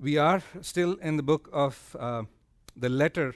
[0.00, 2.22] We are still in the book of uh,
[2.76, 3.34] the letter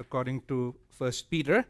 [0.00, 1.64] according to First Peter.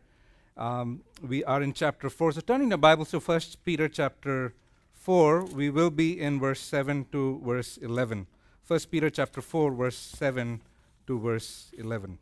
[0.57, 2.33] Um, we are in chapter 4.
[2.33, 4.55] So turning the Bible to First Peter chapter
[4.95, 8.27] 4, we will be in verse 7 to verse 11.
[8.63, 10.63] First Peter chapter 4, verse 7
[11.07, 12.19] to verse 11.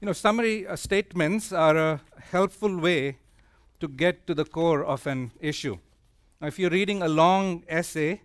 [0.00, 2.00] You know, summary uh, statements are a
[2.30, 3.18] helpful way
[3.78, 5.76] to get to the core of an issue.
[6.42, 8.22] Now, if you're reading a long essay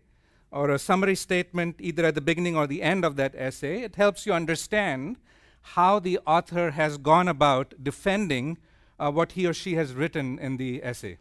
[0.50, 3.96] or a summary statement, either at the beginning or the end of that essay, it
[3.96, 5.18] helps you understand
[5.62, 8.58] how the author has gone about defending
[9.00, 11.20] uh, what he or she has written in the essay.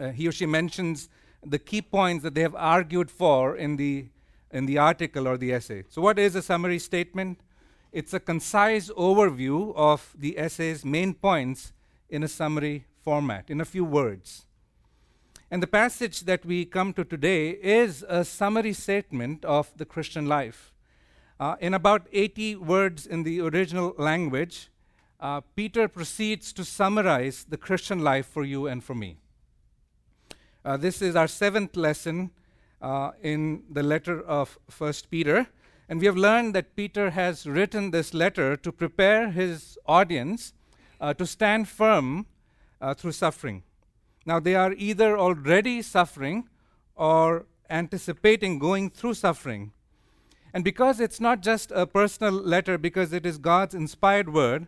[0.00, 1.08] Uh, he or she mentions
[1.44, 4.06] the key points that they have argued for in the,
[4.52, 5.82] in the article or the essay.
[5.88, 7.40] So, what is a summary statement?
[7.90, 11.72] It's a concise overview of the essay's main points
[12.08, 14.44] in a summary format, in a few words.
[15.50, 20.26] And the passage that we come to today is a summary statement of the Christian
[20.26, 20.74] life.
[21.40, 24.68] Uh, in about 80 words in the original language,
[25.20, 29.16] uh, Peter proceeds to summarize the Christian life for you and for me.
[30.64, 32.30] Uh, this is our seventh lesson
[32.82, 35.46] uh, in the letter of First Peter.
[35.88, 40.52] And we have learned that Peter has written this letter to prepare his audience
[41.00, 42.26] uh, to stand firm
[42.82, 43.62] uh, through suffering.
[44.28, 46.50] Now, they are either already suffering
[46.94, 49.72] or anticipating going through suffering.
[50.52, 54.66] And because it's not just a personal letter, because it is God's inspired word,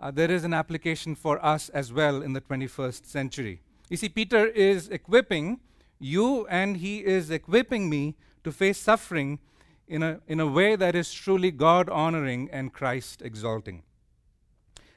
[0.00, 3.60] uh, there is an application for us as well in the 21st century.
[3.88, 5.60] You see, Peter is equipping
[6.00, 9.38] you and he is equipping me to face suffering
[9.86, 13.84] in a, in a way that is truly God honoring and Christ exalting.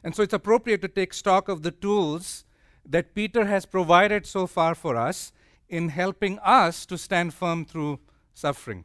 [0.04, 2.46] And so it's appropriate to take stock of the tools
[2.90, 5.32] that Peter has provided so far for us
[5.70, 8.00] in helping us to stand firm through
[8.34, 8.84] suffering.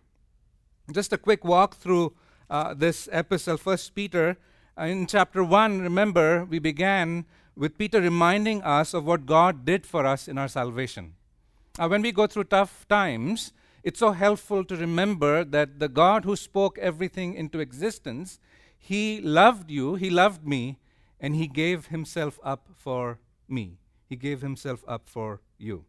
[0.92, 2.12] Just a quick walk through
[2.50, 4.36] uh, this epistle, First Peter.
[4.78, 7.24] Uh, in chapter 1, remember, we began
[7.56, 11.14] with Peter reminding us of what God did for us in our salvation.
[11.78, 16.24] Uh, when we go through tough times, it's so helpful to remember that the God
[16.24, 18.38] who spoke everything into existence,
[18.78, 20.78] He loved you, He loved me,
[21.18, 23.78] and He gave Himself up for me.
[24.08, 25.84] He gave Himself up for you.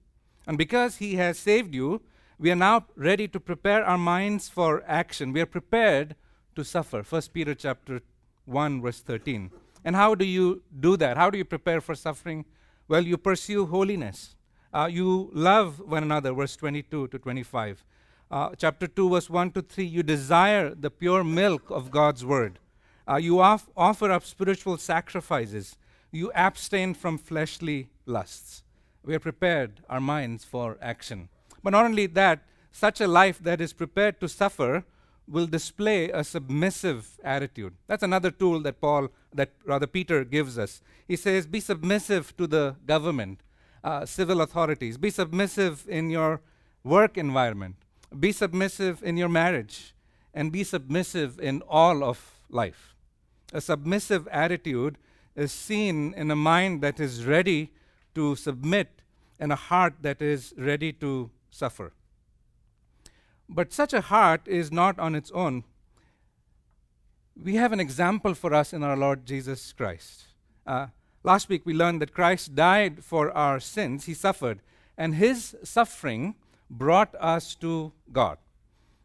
[0.47, 2.01] And because He has saved you,
[2.37, 5.31] we are now ready to prepare our minds for action.
[5.31, 6.15] We are prepared
[6.55, 7.01] to suffer.
[7.01, 8.01] 1 Peter chapter
[8.45, 9.51] 1 verse 13.
[9.83, 11.17] And how do you do that?
[11.17, 12.45] How do you prepare for suffering?
[12.87, 14.35] Well, you pursue holiness.
[14.73, 17.85] Uh, you love one another, verse 22 to 25.
[18.29, 22.59] Uh, chapter 2, verse 1 to 3, you desire the pure milk of God's word.
[23.07, 25.77] Uh, you off- offer up spiritual sacrifices.
[26.15, 28.63] You abstain from fleshly lusts.
[29.03, 31.27] We are prepared, our minds, for action.
[31.61, 32.39] But not only that,
[32.71, 34.85] such a life that is prepared to suffer
[35.27, 37.73] will display a submissive attitude.
[37.87, 40.81] That's another tool that Paul, that rather Peter gives us.
[41.05, 43.41] He says, Be submissive to the government
[43.83, 44.97] uh, civil authorities.
[44.97, 46.39] Be submissive in your
[46.85, 47.75] work environment.
[48.17, 49.93] Be submissive in your marriage.
[50.33, 52.95] And be submissive in all of life.
[53.51, 54.97] A submissive attitude
[55.35, 57.71] is seen in a mind that is ready
[58.13, 59.01] to submit
[59.39, 61.91] and a heart that is ready to suffer.
[63.49, 65.63] But such a heart is not on its own.
[67.35, 70.25] We have an example for us in our Lord Jesus Christ.
[70.65, 70.87] Uh,
[71.25, 74.59] Last week we learned that Christ died for our sins, he suffered,
[74.95, 76.35] and his suffering
[76.69, 78.37] brought us to God.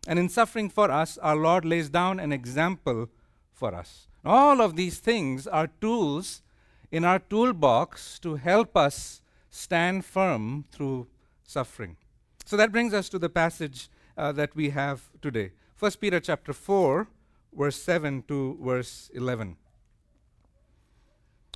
[0.07, 3.09] And in suffering for us, our Lord lays down an example
[3.55, 4.07] for us.
[4.25, 6.43] All of these things are tools
[6.91, 11.07] in our toolbox to help us stand firm through
[11.43, 11.97] suffering.
[12.45, 15.53] So that brings us to the passage uh, that we have today.
[15.79, 17.09] 1 Peter chapter 4
[17.53, 19.57] verse 7 to verse 11.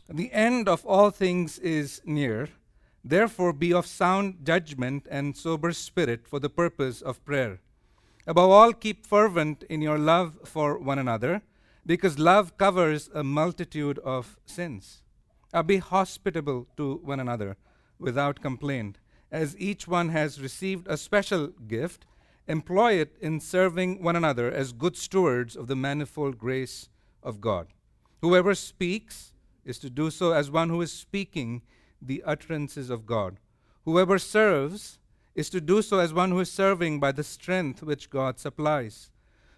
[0.08, 2.48] The end of all things is near.
[3.03, 7.60] Therefore, be of sound judgment and sober spirit for the purpose of prayer.
[8.27, 11.42] Above all, keep fervent in your love for one another,
[11.86, 15.03] because love covers a multitude of sins.
[15.53, 17.57] Uh, be hospitable to one another
[17.98, 18.98] without complaint.
[19.31, 22.07] As each one has received a special gift,
[22.47, 26.89] employ it in serving one another as good stewards of the manifold grace
[27.22, 27.69] of God.
[28.21, 29.34] Whoever speaks,
[29.65, 31.63] is to do so as one who is speaking
[32.01, 33.39] the utterances of God.
[33.84, 34.98] Whoever serves
[35.34, 39.10] is to do so as one who is serving by the strength which God supplies,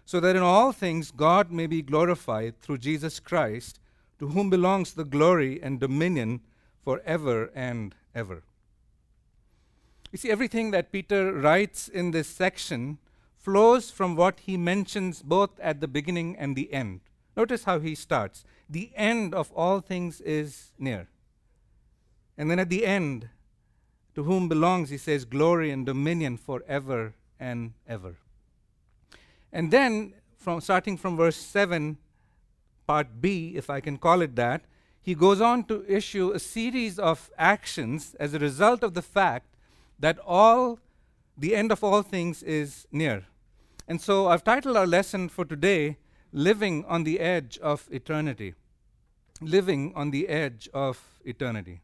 [0.07, 3.81] so that in all things God may be glorified through Jesus Christ,
[4.19, 6.39] to whom belongs the glory and dominion
[6.81, 8.43] forever and ever.
[10.13, 12.99] You see, everything that Peter writes in this section
[13.35, 17.01] flows from what he mentions both at the beginning and the end.
[17.35, 18.45] Notice how he starts.
[18.69, 21.09] The end of all things is near.
[22.37, 23.27] And then at the end,
[24.15, 28.15] to whom belongs, he says, glory and dominion forever and ever.
[29.51, 31.97] And then, from starting from verse 7,
[32.85, 34.63] part B, if I can call it that,
[35.01, 39.55] he goes on to issue a series of actions as a result of the fact
[39.99, 40.79] that all
[41.37, 43.25] the end of all things is near.
[43.87, 45.97] And so I've titled our lesson for today
[46.33, 48.53] Living on the Edge of Eternity.
[49.39, 51.81] Living on the Edge of Eternity.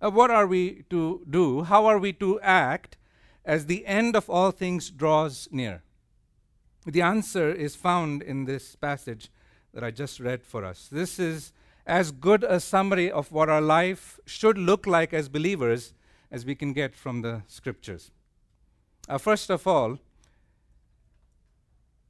[0.00, 1.62] Uh, what are we to do?
[1.64, 2.96] How are we to act
[3.44, 5.82] as the end of all things draws near?
[6.86, 9.28] The answer is found in this passage
[9.74, 10.88] that I just read for us.
[10.90, 11.52] This is
[11.84, 15.94] as good a summary of what our life should look like as believers
[16.30, 18.12] as we can get from the scriptures.
[19.08, 19.98] Uh, first of all,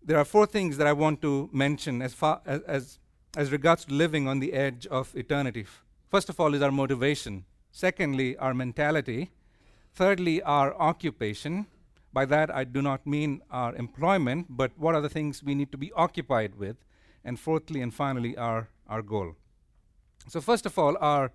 [0.02, 2.98] there are four things that I want to mention as, far as, as,
[3.36, 5.66] as regards to living on the edge of eternity.
[6.08, 7.44] First of all, is our motivation.
[7.72, 9.30] Secondly, our mentality.
[9.94, 11.66] Thirdly, our occupation.
[12.16, 15.70] By that, I do not mean our employment, but what are the things we need
[15.72, 16.78] to be occupied with.
[17.22, 19.34] And fourthly and finally, our, our goal.
[20.26, 21.30] So, first of all, our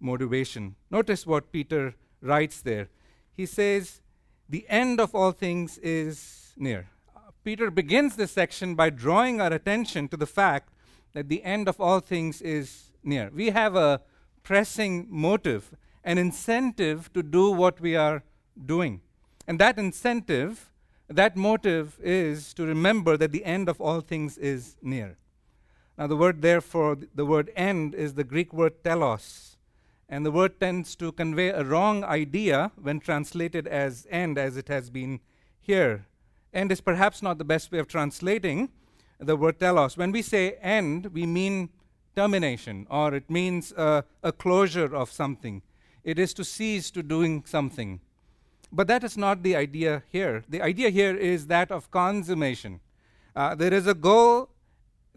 [0.00, 0.76] motivation.
[0.90, 2.88] Notice what Peter writes there.
[3.34, 4.00] He says,
[4.48, 6.88] The end of all things is near.
[7.44, 10.72] Peter begins this section by drawing our attention to the fact
[11.12, 13.30] that the end of all things is near.
[13.30, 14.00] We have a
[14.42, 18.22] pressing motive, an incentive to do what we are
[18.64, 19.02] doing.
[19.46, 20.70] And that incentive,
[21.08, 25.16] that motive is to remember that the end of all things is near.
[25.96, 29.56] Now, the word therefore, the word end is the Greek word telos.
[30.08, 34.68] And the word tends to convey a wrong idea when translated as end, as it
[34.68, 35.20] has been
[35.60, 36.06] here.
[36.52, 38.70] End is perhaps not the best way of translating
[39.18, 39.96] the word telos.
[39.96, 41.70] When we say end, we mean
[42.16, 45.62] termination, or it means uh, a closure of something.
[46.02, 48.00] It is to cease to doing something.
[48.74, 50.42] But that is not the idea here.
[50.48, 52.80] The idea here is that of consummation.
[53.36, 54.50] Uh, there is a goal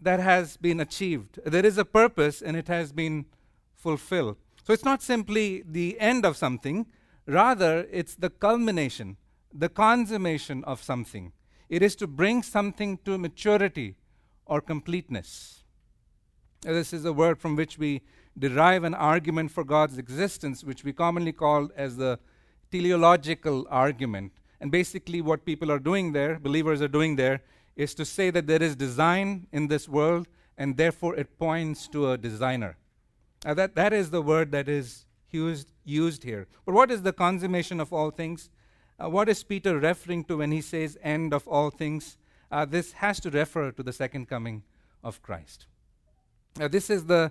[0.00, 3.26] that has been achieved, there is a purpose, and it has been
[3.74, 4.36] fulfilled.
[4.62, 6.86] So it's not simply the end of something,
[7.26, 9.16] rather, it's the culmination,
[9.52, 11.32] the consummation of something.
[11.68, 13.96] It is to bring something to maturity
[14.46, 15.64] or completeness.
[16.62, 18.02] This is a word from which we
[18.38, 22.20] derive an argument for God's existence, which we commonly call as the
[22.70, 24.32] teleological argument.
[24.60, 27.42] And basically, what people are doing there, believers are doing there,
[27.76, 30.26] is to say that there is design in this world,
[30.56, 32.76] and therefore it points to a designer.
[33.44, 36.48] Now that, that is the word that is used, used here.
[36.66, 38.50] But what is the consummation of all things?
[38.98, 42.16] Uh, what is Peter referring to when he says end of all things?
[42.50, 44.64] Uh, this has to refer to the second coming
[45.04, 45.66] of Christ.
[46.56, 47.30] Now, this is the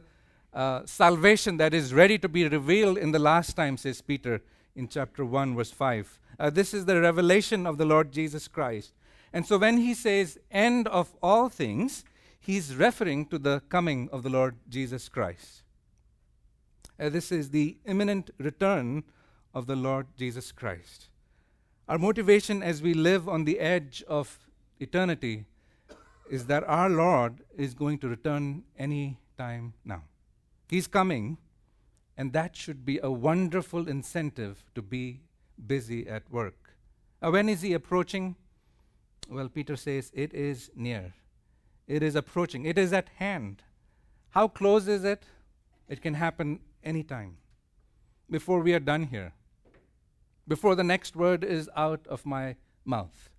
[0.53, 4.41] uh, salvation that is ready to be revealed in the last time, says Peter
[4.77, 6.19] in chapter 1, verse 5.
[6.39, 8.93] Uh, this is the revelation of the Lord Jesus Christ.
[9.33, 12.05] And so when he says end of all things,
[12.39, 15.63] he's referring to the coming of the Lord Jesus Christ.
[16.99, 19.03] Uh, this is the imminent return
[19.53, 21.09] of the Lord Jesus Christ.
[21.89, 24.47] Our motivation as we live on the edge of
[24.79, 25.45] eternity
[26.29, 30.03] is that our Lord is going to return any time now.
[30.69, 31.37] He's coming,
[32.17, 35.21] and that should be a wonderful incentive to be
[35.65, 36.73] busy at work.
[37.21, 38.35] Uh, when is he approaching?
[39.29, 41.13] Well, Peter says it is near.
[41.87, 42.65] It is approaching.
[42.65, 43.63] It is at hand.
[44.31, 45.23] How close is it?
[45.87, 47.37] It can happen anytime.
[48.29, 49.33] Before we are done here.
[50.47, 53.29] Before the next word is out of my mouth.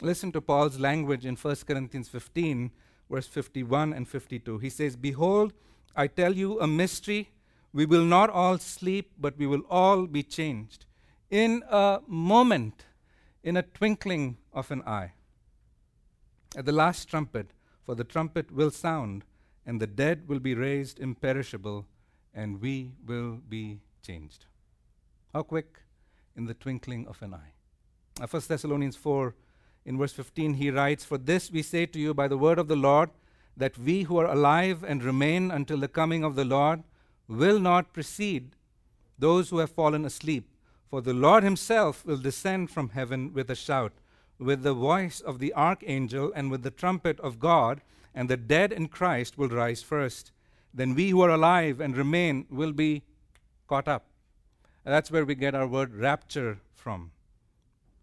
[0.00, 2.70] Listen to Paul's language in 1 Corinthians 15,
[3.10, 4.58] verse 51 and 52.
[4.58, 5.54] He says, Behold,
[5.94, 7.30] I tell you a mystery.
[7.76, 10.86] We will not all sleep, but we will all be changed.
[11.30, 12.86] In a moment,
[13.42, 15.12] in a twinkling of an eye.
[16.56, 17.48] At the last trumpet,
[17.84, 19.24] for the trumpet will sound,
[19.66, 21.84] and the dead will be raised imperishable,
[22.32, 24.46] and we will be changed.
[25.34, 25.82] How quick?
[26.34, 27.52] In the twinkling of an eye.
[28.18, 29.34] Uh, 1 Thessalonians 4
[29.84, 32.68] in verse 15, he writes, For this we say to you by the word of
[32.68, 33.10] the Lord,
[33.54, 36.82] that we who are alive and remain until the coming of the Lord
[37.28, 38.56] will not precede
[39.18, 40.48] those who have fallen asleep.
[40.90, 43.92] For the Lord himself will descend from heaven with a shout,
[44.38, 47.80] with the voice of the archangel, and with the trumpet of God,
[48.14, 50.32] and the dead in Christ will rise first.
[50.72, 53.02] Then we who are alive and remain will be
[53.66, 54.06] caught up.
[54.84, 57.10] That's where we get our word rapture from.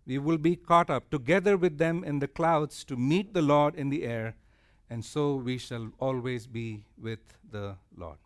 [0.06, 3.76] We will be caught up together with them in the clouds to meet the Lord
[3.76, 4.36] in the air,
[4.90, 8.18] and so we shall always be with the Lord.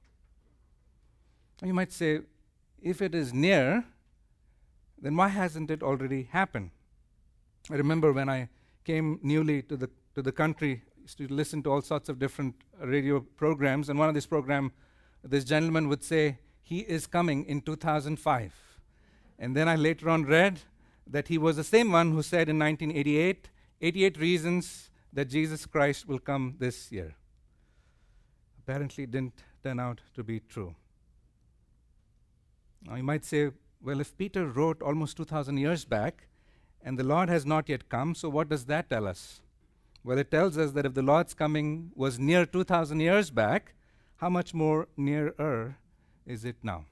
[1.64, 2.22] You might say,
[2.82, 3.84] if it is near,
[5.02, 6.72] then why hasn't it already happened?
[7.70, 8.50] I remember when I
[8.84, 10.84] came newly to the, to the country,
[11.18, 14.72] to listen to all sorts of different radio programs, and one of these programs,
[15.24, 18.54] this gentleman would say, He is coming in 2005.
[19.40, 20.60] And then I later on read
[21.10, 23.50] that he was the same one who said in 1988,
[23.82, 27.16] 88 reasons that Jesus Christ will come this year.
[28.60, 30.76] Apparently, it didn't turn out to be true.
[32.86, 36.28] Now, you might say, well, if Peter wrote almost 2,000 years back
[36.82, 39.42] and the Lord has not yet come, so what does that tell us?
[40.04, 43.74] Well, it tells us that if the Lord's coming was near 2,000 years back,
[44.18, 45.78] how much more nearer
[46.26, 46.86] is it now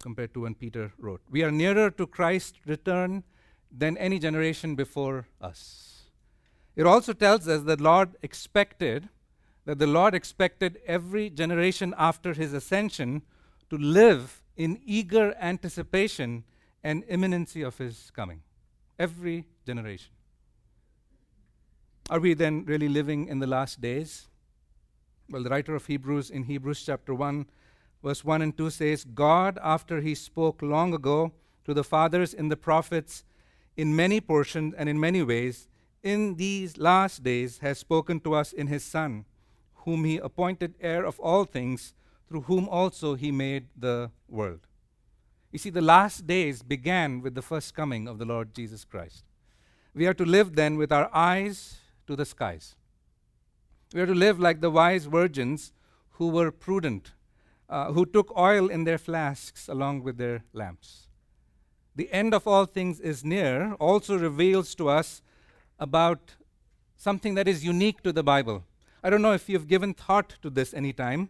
[0.00, 1.20] compared to when Peter wrote?
[1.30, 3.24] We are nearer to Christ's return
[3.70, 6.02] than any generation before us.
[6.74, 9.08] It also tells us that Lord expected
[9.64, 13.22] that the Lord expected every generation after his ascension
[13.72, 16.44] to live in eager anticipation
[16.84, 18.42] and imminency of his coming.
[18.98, 20.12] Every generation.
[22.10, 24.28] Are we then really living in the last days?
[25.30, 27.46] Well, the writer of Hebrews in Hebrews chapter 1,
[28.04, 31.32] verse 1 and 2 says, God, after he spoke long ago
[31.64, 33.24] to the fathers in the prophets
[33.74, 35.66] in many portions and in many ways,
[36.02, 39.24] in these last days has spoken to us in his Son,
[39.86, 41.94] whom he appointed heir of all things
[42.32, 44.60] through whom also he made the world.
[45.50, 49.24] You see, the last days began with the first coming of the Lord Jesus Christ.
[49.94, 52.74] We are to live then with our eyes to the skies.
[53.92, 55.74] We are to live like the wise virgins
[56.12, 57.12] who were prudent,
[57.68, 61.08] uh, who took oil in their flasks along with their lamps.
[61.94, 65.20] The end of all things is near also reveals to us
[65.78, 66.36] about
[66.96, 68.64] something that is unique to the Bible.
[69.04, 71.28] I don't know if you've given thought to this any time,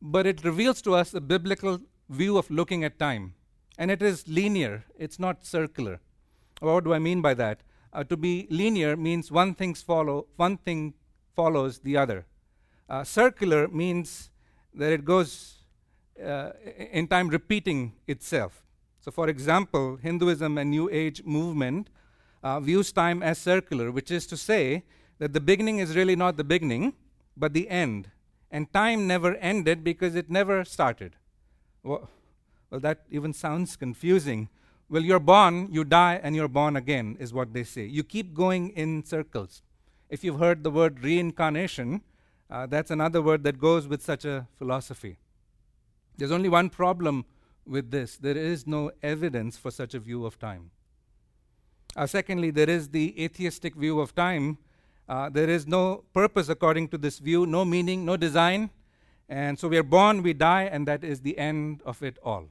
[0.00, 3.34] but it reveals to us a biblical view of looking at time.
[3.78, 6.00] And it is linear, it's not circular.
[6.60, 7.60] What do I mean by that?
[7.92, 10.94] Uh, to be linear means one, things follow, one thing
[11.34, 12.26] follows the other.
[12.88, 14.30] Uh, circular means
[14.74, 15.64] that it goes
[16.24, 16.50] uh,
[16.92, 18.62] in time repeating itself.
[19.00, 21.88] So, for example, Hinduism and New Age movement
[22.42, 24.84] uh, views time as circular, which is to say
[25.18, 26.94] that the beginning is really not the beginning,
[27.36, 28.10] but the end
[28.50, 31.16] and time never ended because it never started.
[31.82, 32.10] Well,
[32.70, 34.48] well, that even sounds confusing.
[34.88, 37.84] Well, you're born, you die, and you're born again, is what they say.
[37.84, 39.62] You keep going in circles.
[40.08, 42.02] If you've heard the word reincarnation,
[42.50, 45.18] uh, that's another word that goes with such a philosophy.
[46.16, 47.24] There's only one problem
[47.66, 50.70] with this there is no evidence for such a view of time.
[51.96, 54.58] Uh, secondly, there is the atheistic view of time
[55.10, 58.70] uh, there is no purpose according to this view, no meaning, no design.
[59.28, 62.44] And so we are born, we die, and that is the end of it all.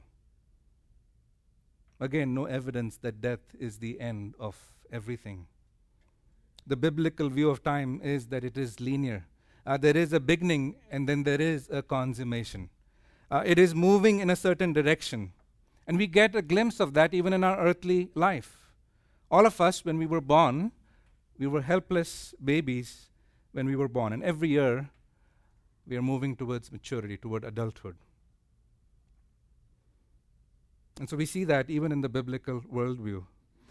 [1.98, 4.56] Again, no evidence that death is the end of
[4.92, 5.46] everything.
[6.66, 9.24] The biblical view of time is that it is linear.
[9.64, 12.68] Uh, there is a beginning and then there is a consummation.
[13.30, 15.32] Uh, it is moving in a certain direction.
[15.86, 18.70] And we get a glimpse of that even in our earthly life.
[19.30, 20.72] All of us, when we were born,
[21.40, 23.08] we were helpless babies
[23.52, 24.90] when we were born, and every year
[25.88, 27.96] we are moving towards maturity, toward adulthood.
[30.98, 33.24] And so we see that even in the biblical worldview.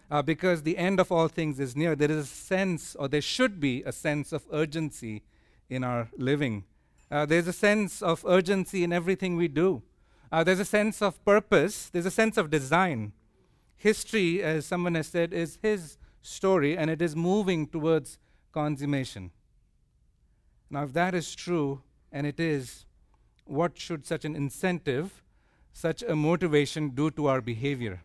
[0.10, 3.22] Uh, because the end of all things is near, there is a sense, or there
[3.22, 5.22] should be a sense of urgency
[5.70, 6.64] in our living.
[7.12, 9.84] Uh, there's a sense of urgency in everything we do.
[10.32, 13.14] Uh, there's a sense of purpose, there's a sense of design.
[13.78, 18.18] History, as someone has said, is His story and it is moving towards
[18.52, 19.32] consummation.
[20.70, 22.86] Now, if that is true, and it is,
[23.46, 25.24] what should such an incentive,
[25.74, 28.02] such a motivation do to our behavior?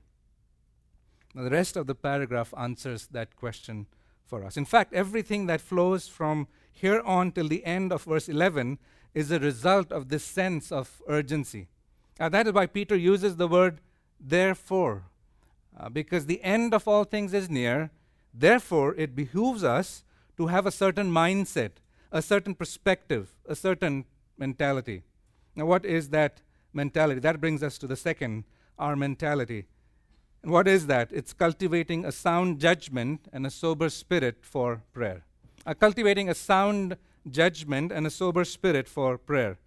[1.35, 3.87] Now, the rest of the paragraph answers that question
[4.25, 4.57] for us.
[4.57, 8.79] In fact, everything that flows from here on till the end of verse 11
[9.15, 11.69] is a result of this sense of urgency.
[12.19, 13.81] Now, that is why Peter uses the word
[14.21, 15.05] therefore,
[15.79, 17.91] uh, because the end of all things is near,
[18.35, 20.05] Therefore, it behooves us
[20.37, 21.71] to have a certain mindset,
[22.11, 24.05] a certain perspective, a certain
[24.37, 25.03] mentality.
[25.55, 27.21] Now, what is that mentality?
[27.21, 28.45] That brings us to the second,
[28.77, 29.67] our mentality.
[30.43, 31.13] And what is that?
[31.13, 35.25] It's cultivating a sound judgment and a sober spirit for prayer.
[35.65, 36.97] Uh, cultivating a sound
[37.31, 39.59] judgment and a sober spirit for prayer.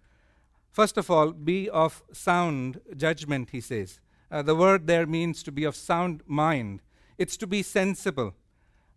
[0.70, 3.98] First of all, be of sound judgment, he says.
[4.30, 6.82] Uh, the word there means to be of sound mind,
[7.16, 8.34] it's to be sensible.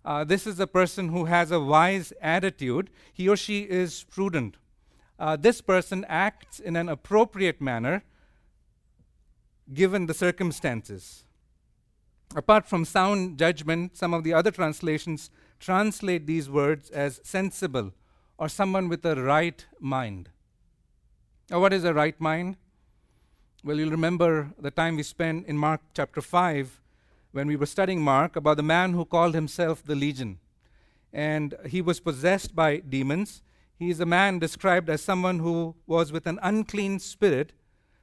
[0.04, 2.90] Uh, this is a person who has a wise attitude.
[3.14, 4.58] He or she is prudent.
[5.20, 8.04] Uh, this person acts in an appropriate manner
[9.72, 11.24] given the circumstances.
[12.36, 15.30] Apart from sound judgment, some of the other translations
[15.60, 17.94] translate these words as sensible
[18.38, 20.30] or someone with a right mind.
[21.50, 22.58] Now, what is a right mind?
[23.64, 26.81] Well, you'll remember the time we spent in Mark chapter 5
[27.32, 30.40] when we were studying Mark about the man who called himself the Legion.
[31.14, 33.42] And he was possessed by demons.
[33.78, 37.54] He is a man described as someone who was with an unclean spirit,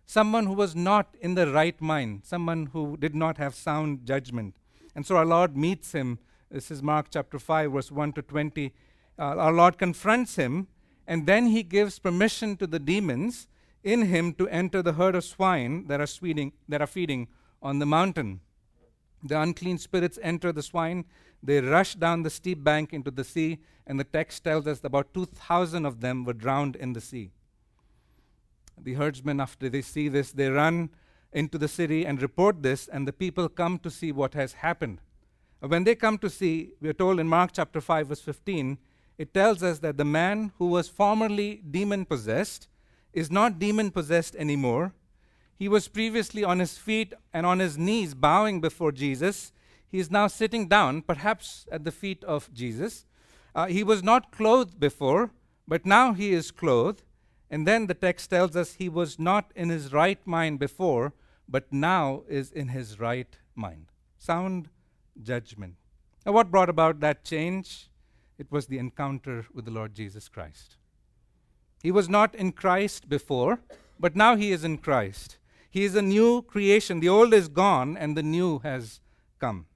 [0.06, 4.54] someone who was not in the right mind, someone who did not have sound judgment.
[4.94, 6.18] And so our Lord meets him.
[6.50, 8.72] This is Mark chapter 5, verse 1 to 20.
[9.18, 10.68] Uh, our Lord confronts him,
[11.06, 13.48] and then he gives permission to the demons
[13.84, 17.28] in him to enter the herd of swine that are, feeding, that are feeding
[17.62, 18.40] on the mountain.
[19.22, 21.04] The unclean spirits enter the swine.
[21.42, 25.14] They rush down the steep bank into the sea, and the text tells us about
[25.14, 27.30] 2,000 of them were drowned in the sea.
[28.80, 30.90] The herdsmen, after they see this, they run
[31.32, 35.00] into the city and report this, and the people come to see what has happened.
[35.60, 38.78] When they come to see, we are told in Mark chapter 5, verse 15,
[39.18, 42.68] it tells us that the man who was formerly demon possessed
[43.12, 44.92] is not demon possessed anymore.
[45.58, 49.52] He was previously on his feet and on his knees bowing before Jesus.
[49.90, 53.06] He is now sitting down, perhaps at the feet of Jesus.
[53.54, 55.30] Uh, he was not clothed before,
[55.66, 57.02] but now he is clothed.
[57.50, 61.12] And then the text tells us he was not in his right mind before,
[61.48, 63.86] but now is in his right mind.
[64.16, 64.68] Sound
[65.20, 65.74] judgment.
[66.24, 67.88] Now, what brought about that change?
[68.38, 70.76] It was the encounter with the Lord Jesus Christ.
[71.82, 73.60] He was not in Christ before,
[73.98, 75.38] but now he is in Christ.
[75.70, 77.00] He is a new creation.
[77.00, 79.00] The old is gone and the new has
[79.38, 79.66] come.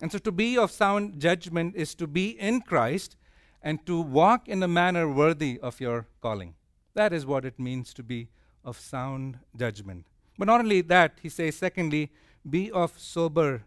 [0.00, 3.16] And so to be of sound judgment is to be in Christ
[3.62, 6.54] and to walk in a manner worthy of your calling.
[6.94, 8.28] That is what it means to be
[8.64, 10.06] of sound judgment.
[10.38, 12.12] But not only that, he says, secondly,
[12.48, 13.64] be of sober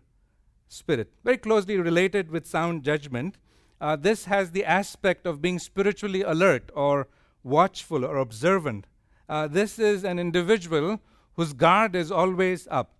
[0.68, 1.12] spirit.
[1.24, 3.38] Very closely related with sound judgment.
[3.80, 7.08] Uh, this has the aspect of being spiritually alert or
[7.44, 8.88] watchful or observant.
[9.28, 11.00] Uh, this is an individual
[11.36, 12.94] whose guard is always up.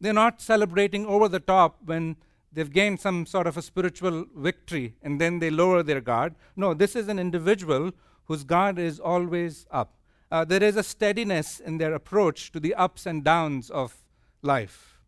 [0.00, 2.16] They're not celebrating over the top when
[2.52, 6.34] they've gained some sort of a spiritual victory and then they lower their guard.
[6.56, 7.92] No, this is an individual
[8.24, 9.94] whose guard is always up.
[10.30, 13.96] Uh, there is a steadiness in their approach to the ups and downs of
[14.40, 14.98] life.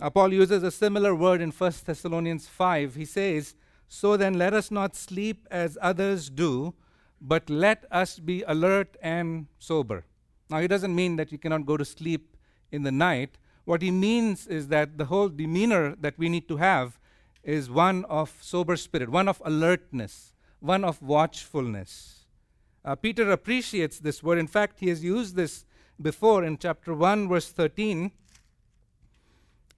[0.00, 2.94] Uh, Paul uses a similar word in 1 Thessalonians 5.
[2.94, 3.54] He says,
[3.88, 6.74] So then let us not sleep as others do
[7.20, 10.04] but let us be alert and sober.
[10.50, 12.36] Now, he doesn't mean that you cannot go to sleep
[12.72, 13.38] in the night.
[13.64, 16.98] What he means is that the whole demeanor that we need to have
[17.44, 22.26] is one of sober spirit, one of alertness, one of watchfulness.
[22.84, 24.38] Uh, Peter appreciates this word.
[24.38, 25.64] In fact, he has used this
[26.02, 28.10] before in chapter 1, verse 13.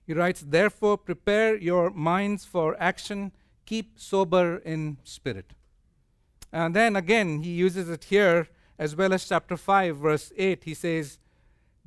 [0.07, 3.33] He writes, Therefore, prepare your minds for action,
[3.67, 5.53] keep sober in spirit.
[6.51, 8.49] And then again, he uses it here
[8.83, 10.65] as well as chapter 5, verse 8.
[10.65, 11.21] He says,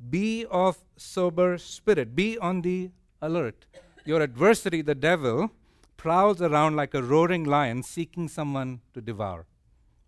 [0.08, 3.66] Be of sober spirit, be on the alert.
[4.06, 5.50] Your adversary, the devil,
[5.98, 9.44] prowls around like a roaring lion seeking someone to devour.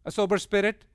[0.06, 0.86] A sober spirit,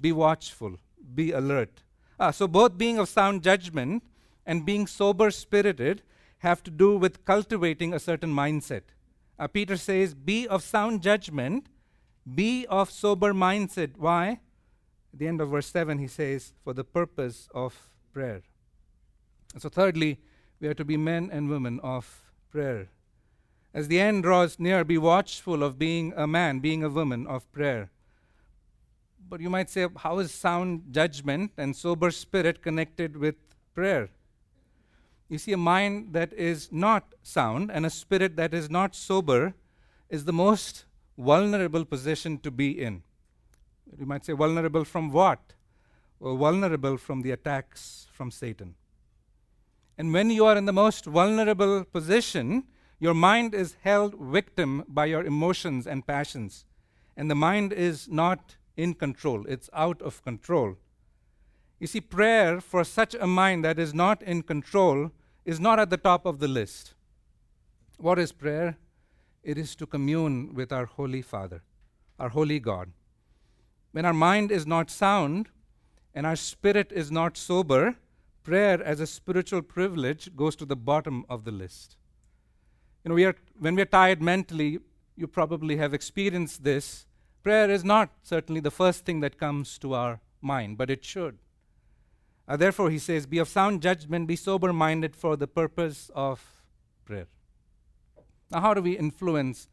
[0.00, 0.76] be watchful,
[1.16, 1.82] be alert.
[2.20, 4.04] Ah, so both being of sound judgment
[4.46, 6.02] and being sober spirited
[6.38, 8.82] have to do with cultivating a certain mindset.
[9.36, 11.66] Uh, Peter says, Be of sound judgment
[12.34, 13.96] be of sober mindset.
[13.96, 14.40] Why?
[15.12, 18.42] At the end of verse 7, he says, for the purpose of prayer.
[19.58, 20.18] So, thirdly,
[20.60, 22.88] we are to be men and women of prayer.
[23.72, 27.50] As the end draws near, be watchful of being a man, being a woman of
[27.52, 27.90] prayer.
[29.28, 33.36] But you might say, how is sound judgment and sober spirit connected with
[33.74, 34.10] prayer?
[35.28, 39.54] You see, a mind that is not sound and a spirit that is not sober
[40.08, 40.84] is the most
[41.16, 43.04] vulnerable position to be in.
[43.98, 45.40] You might say, vulnerable from what?
[46.18, 48.74] Well, vulnerable from the attacks from Satan.
[49.98, 52.64] And when you are in the most vulnerable position,
[52.98, 56.64] your mind is held victim by your emotions and passions.
[57.16, 60.76] And the mind is not in control, it's out of control.
[61.78, 65.10] You see, prayer for such a mind that is not in control
[65.44, 66.94] is not at the top of the list.
[67.98, 68.76] What is prayer?
[69.42, 71.62] it is to commune with our Holy Father,
[72.18, 72.92] our Holy God.
[73.92, 75.48] When our mind is not sound
[76.14, 77.96] and our spirit is not sober,
[78.42, 81.96] prayer as a spiritual privilege goes to the bottom of the list.
[83.04, 84.78] You know, we are, when we are tired mentally,
[85.16, 87.06] you probably have experienced this.
[87.42, 91.38] Prayer is not certainly the first thing that comes to our mind, but it should.
[92.46, 96.44] Uh, therefore, he says, Be of sound judgment, be sober minded for the purpose of
[97.04, 97.26] prayer.
[98.50, 99.68] Now, how do we influence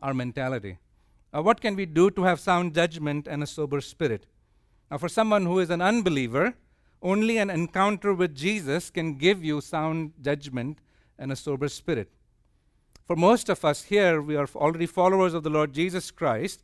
[0.00, 0.78] our mentality?
[1.34, 4.26] Uh, what can we do to have sound judgment and a sober spirit?
[4.90, 6.54] Now, for someone who is an unbeliever,
[7.02, 10.78] only an encounter with Jesus can give you sound judgment
[11.18, 12.10] and a sober spirit.
[13.06, 16.62] For most of us here, we are already followers of the Lord Jesus Christ.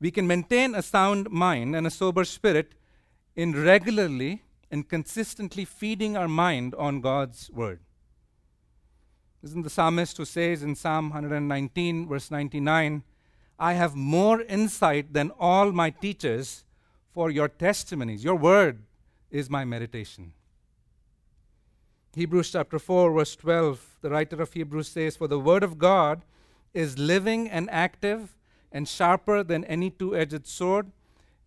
[0.00, 2.74] We can maintain a sound mind and a sober spirit
[3.36, 7.80] in regularly and consistently feeding our mind on God's word.
[9.42, 13.02] Isn't the psalmist who says in Psalm 119, verse 99,
[13.60, 16.64] I have more insight than all my teachers
[17.12, 18.24] for your testimonies.
[18.24, 18.82] Your word
[19.30, 20.32] is my meditation.
[22.14, 26.24] Hebrews chapter 4, verse 12, the writer of Hebrews says, For the word of God
[26.72, 28.34] is living and active
[28.72, 30.90] and sharper than any two edged sword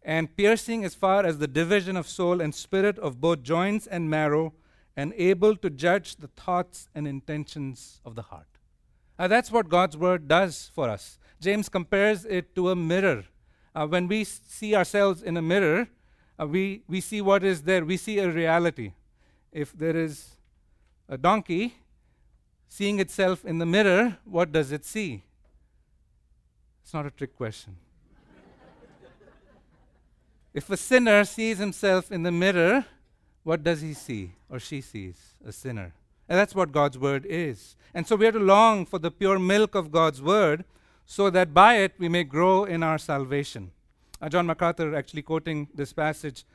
[0.04, 4.10] and piercing as far as the division of soul and spirit of both joints and
[4.10, 4.54] marrow,
[4.96, 8.60] and able to judge the thoughts and intentions of the heart.
[9.18, 11.18] Uh, that's what God's word does for us.
[11.44, 13.26] James compares it to a mirror.
[13.76, 15.90] Uh, when we see ourselves in a mirror,
[16.40, 17.84] uh, we, we see what is there.
[17.84, 18.94] We see a reality.
[19.52, 20.38] If there is
[21.10, 21.76] a donkey
[22.70, 25.24] seeing itself in the mirror, what does it see?
[26.82, 27.76] It's not a trick question.
[30.54, 32.86] If a sinner sees himself in the mirror,
[33.44, 35.18] what does he see or she sees?
[35.46, 35.94] A sinner.
[36.30, 37.76] And that's what God's word is.
[37.94, 40.64] And so we have to long for the pure milk of God's word
[41.06, 43.72] so that by it we may grow in our salvation.
[44.22, 46.46] Uh, John MacArthur, actually quoting this passage,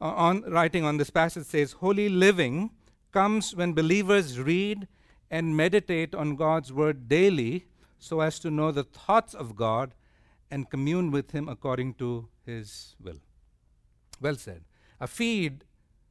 [0.00, 2.70] uh, on writing on this passage, says, Holy living
[3.12, 4.88] comes when believers read
[5.30, 7.66] and meditate on God's word daily
[7.98, 9.92] so as to know the thoughts of God
[10.50, 13.20] and commune with Him according to His will.
[14.20, 14.64] Well said.
[15.00, 15.64] Uh, feed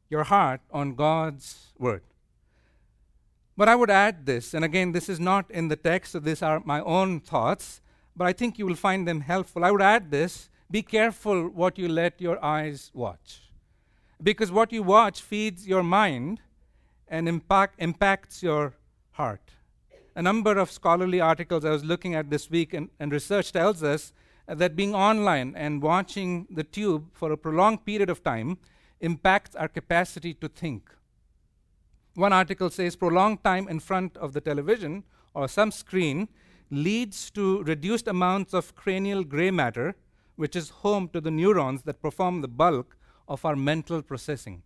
[0.10, 2.04] your heart on God's word.
[3.60, 6.42] But I would add this, and again, this is not in the text, so these
[6.42, 7.82] are my own thoughts,
[8.16, 9.66] but I think you will find them helpful.
[9.66, 13.42] I would add this be careful what you let your eyes watch.
[14.24, 16.40] Because what you watch feeds your mind
[17.10, 18.76] and impact, impacts your
[19.12, 19.52] heart.
[20.16, 23.84] A number of scholarly articles I was looking at this week and, and research tells
[23.84, 24.14] us
[24.48, 28.58] that being online and watching the tube for a prolonged period of time
[29.02, 30.90] impacts our capacity to think.
[32.16, 36.28] One article says prolonged time in front of the television or some screen
[36.70, 39.96] leads to reduced amounts of cranial gray matter,
[40.36, 44.64] which is home to the neurons that perform the bulk of our mental processing.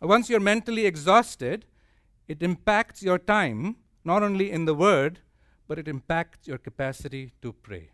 [0.00, 1.64] Once you're mentally exhausted,
[2.28, 5.20] it impacts your time, not only in the Word,
[5.68, 7.90] but it impacts your capacity to pray.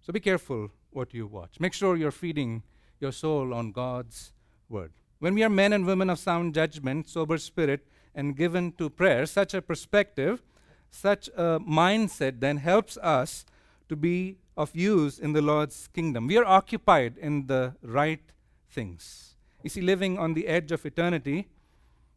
[0.00, 1.60] So be careful what you watch.
[1.60, 2.62] Make sure you're feeding
[3.00, 4.32] your soul on God's
[4.68, 4.92] word.
[5.22, 9.24] When we are men and women of sound judgment, sober spirit, and given to prayer,
[9.24, 10.42] such a perspective,
[10.90, 13.46] such a mindset then helps us
[13.88, 16.26] to be of use in the Lord's kingdom.
[16.26, 18.32] We are occupied in the right
[18.68, 19.36] things.
[19.62, 21.46] You see, living on the edge of eternity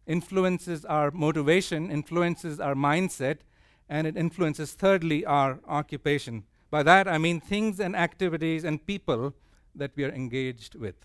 [0.08, 3.42] influences our motivation, influences our mindset,
[3.88, 6.44] and it influences, thirdly, our occupation.
[6.72, 9.36] By that, I mean things and activities and people
[9.76, 10.96] that we are engaged with.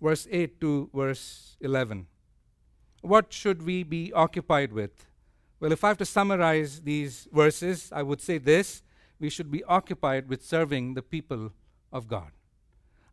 [0.00, 2.06] Verse 8 to verse 11.
[3.00, 5.06] What should we be occupied with?
[5.60, 8.82] Well, if I have to summarize these verses, I would say this
[9.20, 11.52] we should be occupied with serving the people
[11.92, 12.30] of God.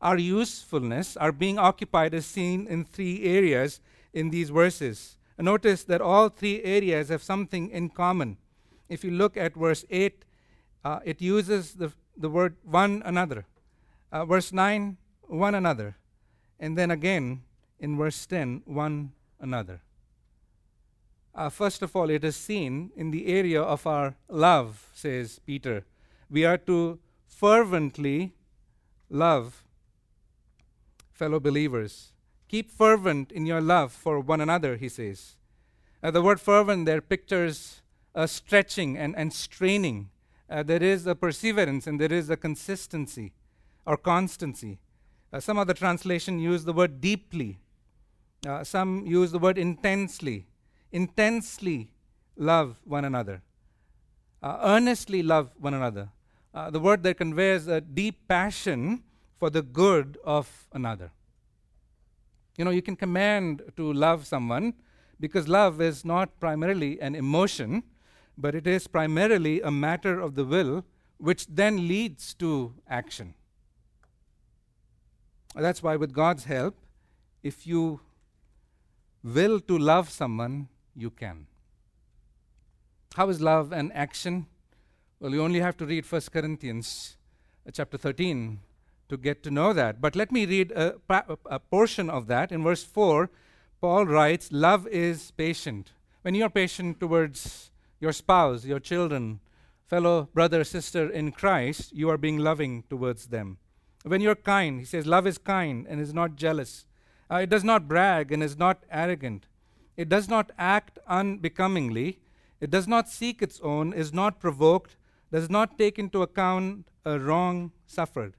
[0.02, 3.82] Our usefulness, our being occupied, is seen in three areas
[4.14, 5.18] in these verses.
[5.40, 8.38] Notice that all three areas have something in common
[8.90, 10.26] if you look at verse 8,
[10.84, 13.46] uh, it uses the, the word one another.
[14.12, 15.98] Uh, verse 9, one another.
[16.60, 17.44] And then again
[17.80, 19.82] in verse 10, one another.
[21.34, 25.84] Uh, first of all, it is seen in the area of our love, says Peter.
[26.30, 28.34] We are to fervently
[29.10, 29.64] love
[31.12, 32.14] fellow believers.
[32.48, 35.36] Keep fervent in your love for one another, he says.
[36.02, 37.82] Uh, the word fervent there pictures
[38.14, 40.10] a stretching and, and straining.
[40.50, 43.34] Uh, there is a perseverance and there is a consistency
[43.86, 44.80] or constancy.
[45.36, 47.60] Uh, some other translation use the word deeply.
[48.48, 50.46] Uh, some use the word intensely.
[50.94, 51.90] Intensely
[52.38, 53.42] love one another.
[54.42, 56.08] Uh, earnestly love one another.
[56.54, 59.04] Uh, the word that conveys a deep passion
[59.38, 61.12] for the good of another.
[62.58, 64.74] You know, you can command to love someone
[65.20, 67.84] because love is not primarily an emotion,
[68.38, 70.86] but it is primarily a matter of the will,
[71.18, 73.34] which then leads to action.
[75.56, 76.76] That's why, with God's help,
[77.42, 78.02] if you
[79.24, 81.48] will to love someone, you can.
[83.16, 84.48] How is love an action?
[85.20, 87.18] Well, you only have to read 1 Corinthians
[87.66, 88.60] uh, chapter 13
[89.08, 90.02] to get to know that.
[90.02, 90.96] But let me read a,
[91.46, 92.52] a portion of that.
[92.52, 93.30] In verse 4,
[93.80, 95.92] Paul writes, Love is patient.
[96.24, 99.40] When you're patient towards your spouse, your children,
[99.88, 103.58] fellow brother, sister in Christ, you are being loving towards them.
[104.06, 106.86] When you're kind, he says, love is kind and is not jealous.
[107.30, 109.48] Uh, it does not brag and is not arrogant.
[109.98, 112.20] It does not act unbecomingly.
[112.62, 114.96] It does not seek its own, is not provoked,
[115.32, 118.36] does not take into account a wrong suffered,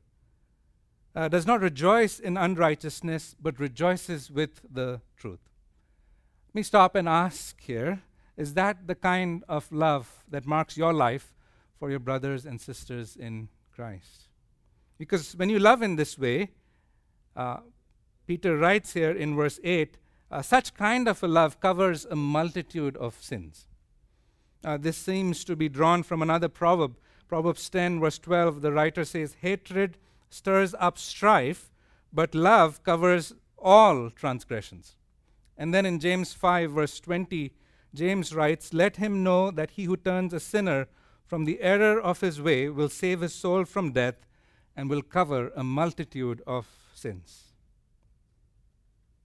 [1.16, 5.40] uh, does not rejoice in unrighteousness, but rejoices with the truth.
[6.48, 8.02] Let me stop and ask here
[8.37, 11.35] is that the kind of love that marks your life
[11.79, 14.26] for your brothers and sisters in Christ?
[14.98, 16.50] Because when you love in this way,
[17.35, 17.59] uh,
[18.26, 19.98] Peter writes here in verse 8
[20.30, 23.66] uh, such kind of a love covers a multitude of sins.
[24.64, 26.96] Uh, this seems to be drawn from another proverb.
[27.28, 31.70] Proverbs 10, verse 12, the writer says, Hatred stirs up strife,
[32.12, 34.96] but love covers all transgressions.
[35.56, 37.52] And then in James 5, verse 20,
[37.94, 40.88] James writes, Let him know that he who turns a sinner
[41.24, 44.26] from the error of his way will save his soul from death
[44.77, 47.55] and will cover a multitude of sins.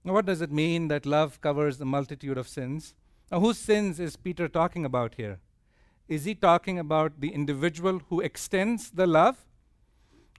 [0.04, 2.94] Now, what does it mean that love covers a multitude of sins?
[3.30, 5.38] Now, whose sins is Peter talking about here?
[6.08, 9.36] Is he talking about the individual who extends the love?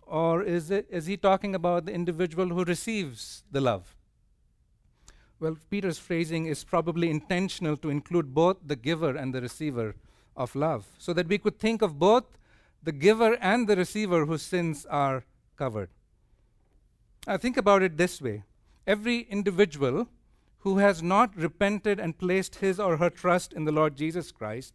[0.02, 3.96] Or is, it, is he talking about the individual who receives the love?
[5.40, 9.96] Well, Peter's phrasing is probably intentional to include both the giver and the receiver
[10.36, 12.26] of love, so that we could think of both
[12.84, 15.24] the giver and the receiver whose sins are
[15.58, 15.90] covered.
[17.26, 18.44] I think about it this way
[18.86, 20.10] every individual
[20.60, 24.74] who has not repented and placed his or her trust in the Lord Jesus Christ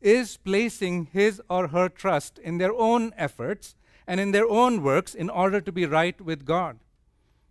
[0.00, 3.74] is placing his or her trust in their own efforts
[4.06, 6.78] and in their own works in order to be right with God.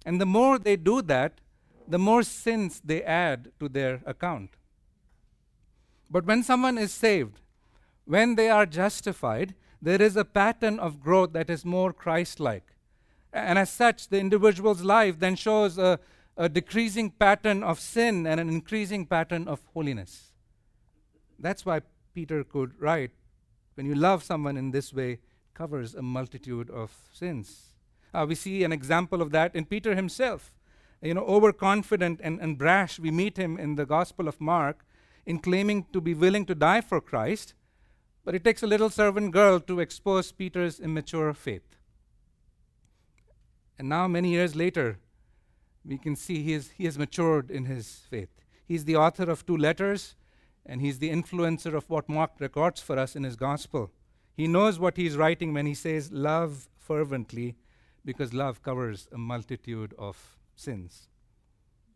[0.05, 1.39] And the more they do that,
[1.87, 4.51] the more sins they add to their account.
[6.09, 7.39] But when someone is saved,
[8.05, 12.73] when they are justified, there is a pattern of growth that is more Christ like.
[13.33, 15.99] And as such, the individual's life then shows a,
[16.37, 20.31] a decreasing pattern of sin and an increasing pattern of holiness.
[21.37, 21.81] That's why
[22.13, 23.11] Peter could write,
[23.73, 25.19] when you love someone in this way,
[25.53, 27.73] covers a multitude of sins.
[28.13, 30.53] Uh, we see an example of that in Peter himself.
[31.01, 34.85] You know, overconfident and, and brash, we meet him in the Gospel of Mark
[35.25, 37.53] in claiming to be willing to die for Christ,
[38.25, 41.77] but it takes a little servant girl to expose Peter's immature faith.
[43.77, 44.99] And now, many years later,
[45.85, 48.29] we can see he, is, he has matured in his faith.
[48.65, 50.15] He's the author of two letters,
[50.65, 53.91] and he's the influencer of what Mark records for us in his gospel.
[54.35, 57.55] He knows what he's writing when he says, Love fervently,
[58.05, 61.07] because love covers a multitude of sins.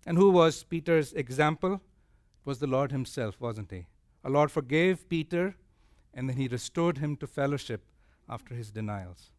[0.06, 1.76] And who was Peter's example?
[1.76, 3.88] It was the Lord himself, wasn't he?
[4.24, 5.56] Our Lord forgave Peter
[6.14, 7.82] and then he restored him to fellowship
[8.30, 9.32] after his denials.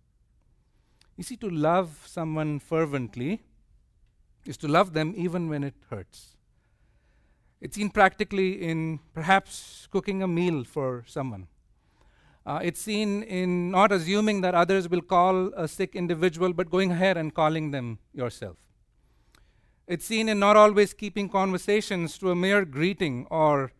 [1.16, 3.42] You see, to love someone fervently
[4.46, 6.37] is to love them even when it hurts.
[7.61, 11.48] It's seen practically in perhaps cooking a meal for someone.
[12.46, 16.92] Uh, it's seen in not assuming that others will call a sick individual, but going
[16.92, 18.57] ahead and calling them yourself.
[19.87, 23.72] It's seen in not always keeping conversations to a mere greeting or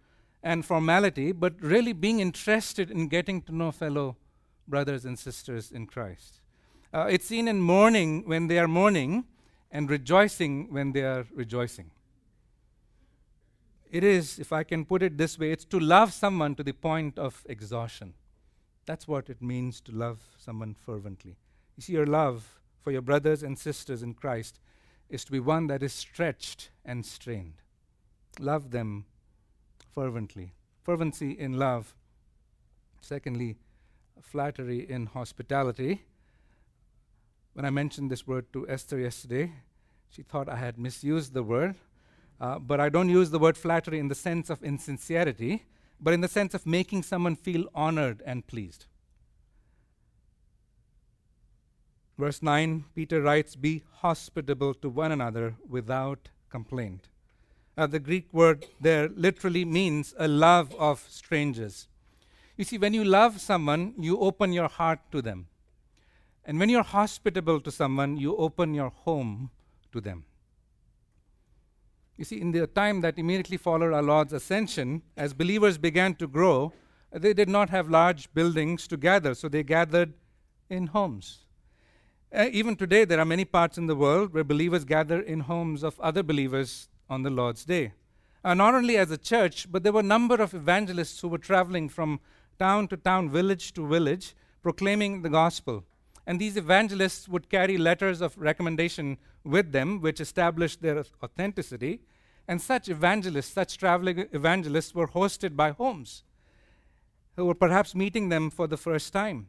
[0.43, 4.17] and formality, but really being interested in getting to know fellow
[4.67, 6.41] brothers and sisters in Christ.
[6.93, 9.25] Uh, it's seen in mourning when they are mourning
[9.71, 11.91] and rejoicing when they are rejoicing.
[13.91, 16.73] It is, if I can put it this way, it's to love someone to the
[16.73, 18.15] point of exhaustion.
[18.87, 21.37] That's what it means to love someone fervently.
[21.77, 24.61] You see, your love for your brothers and sisters in Christ
[25.09, 27.63] is to be one that is stretched and strained.
[28.39, 29.07] Love them
[29.95, 30.53] fervently.
[30.83, 31.95] Fervency in love.
[33.01, 33.57] Secondly,
[34.23, 36.03] flattery in hospitality.
[37.55, 39.53] When I mentioned this word to Esther yesterday,
[40.11, 41.75] she thought I had misused the word.
[42.41, 45.67] Uh, but I don't use the word flattery in the sense of insincerity,
[46.01, 48.87] but in the sense of making someone feel honored and pleased.
[52.17, 57.09] Verse 9, Peter writes, Be hospitable to one another without complaint.
[57.79, 61.87] Uh, the Greek word there literally means a love of strangers.
[62.57, 65.47] You see, when you love someone, you open your heart to them.
[66.45, 69.51] And when you're hospitable to someone, you open your home
[69.93, 70.25] to them.
[72.17, 76.27] You see, in the time that immediately followed our Lord's ascension, as believers began to
[76.27, 76.73] grow,
[77.13, 80.15] they did not have large buildings to gather, so they gathered
[80.69, 81.45] in homes.
[82.35, 85.85] Uh, even today, there are many parts in the world where believers gather in homes
[85.85, 87.93] of other believers on the Lord's day.
[88.45, 91.39] Uh, not only as a church, but there were a number of evangelists who were
[91.39, 92.21] traveling from
[92.59, 95.85] town to town, village to village, proclaiming the gospel.
[96.27, 102.01] And these evangelists would carry letters of recommendation with them, which established their authenticity.
[102.47, 106.25] And such evangelists, such traveling evangelists, were hosted by homes
[107.37, 109.49] who were perhaps meeting them for the first time.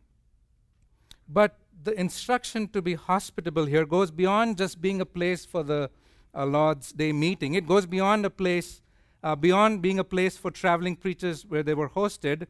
[1.27, 5.89] But the instruction to be hospitable here goes beyond just being a place for the
[6.35, 7.53] uh, Lord's Day meeting.
[7.53, 8.81] It goes beyond a place,
[9.23, 12.47] uh, beyond being a place for traveling preachers where they were hosted.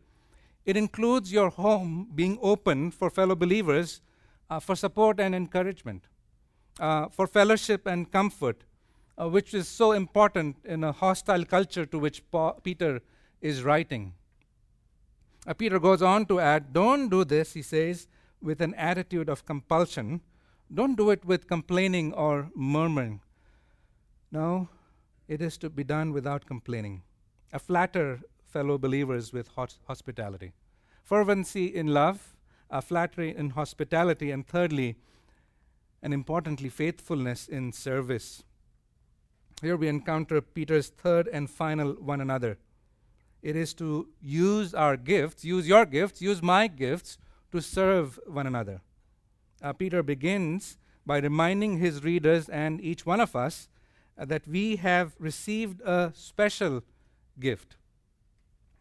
[0.66, 4.02] It includes your home being open for fellow believers
[4.50, 6.04] uh, for support and encouragement,
[6.80, 8.64] uh, for fellowship and comfort,
[9.18, 12.24] uh, which is so important in a hostile culture to which
[12.64, 13.02] Peter
[13.42, 14.14] is writing.
[15.48, 18.08] Uh, Peter goes on to add, Don't do this, he says,
[18.42, 20.22] with an attitude of compulsion.
[20.74, 23.22] Don't do it with complaining or murmuring.
[24.32, 24.70] No,
[25.28, 27.04] it is to be done without complaining.
[27.52, 29.50] A flatter fellow believers with
[29.88, 30.54] hospitality.
[31.04, 32.36] Fervency in love,
[32.70, 34.98] a flattery in hospitality, and thirdly,
[36.02, 38.44] and importantly, faithfulness in service.
[39.62, 42.58] Here we encounter Peter's third and final one another.
[43.42, 47.18] It is to use our gifts, use your gifts, use my gifts
[47.52, 48.82] to serve one another.
[49.62, 53.68] Uh, Peter begins by reminding his readers and each one of us
[54.20, 56.84] Uh, that we have received a special
[57.40, 57.78] gift.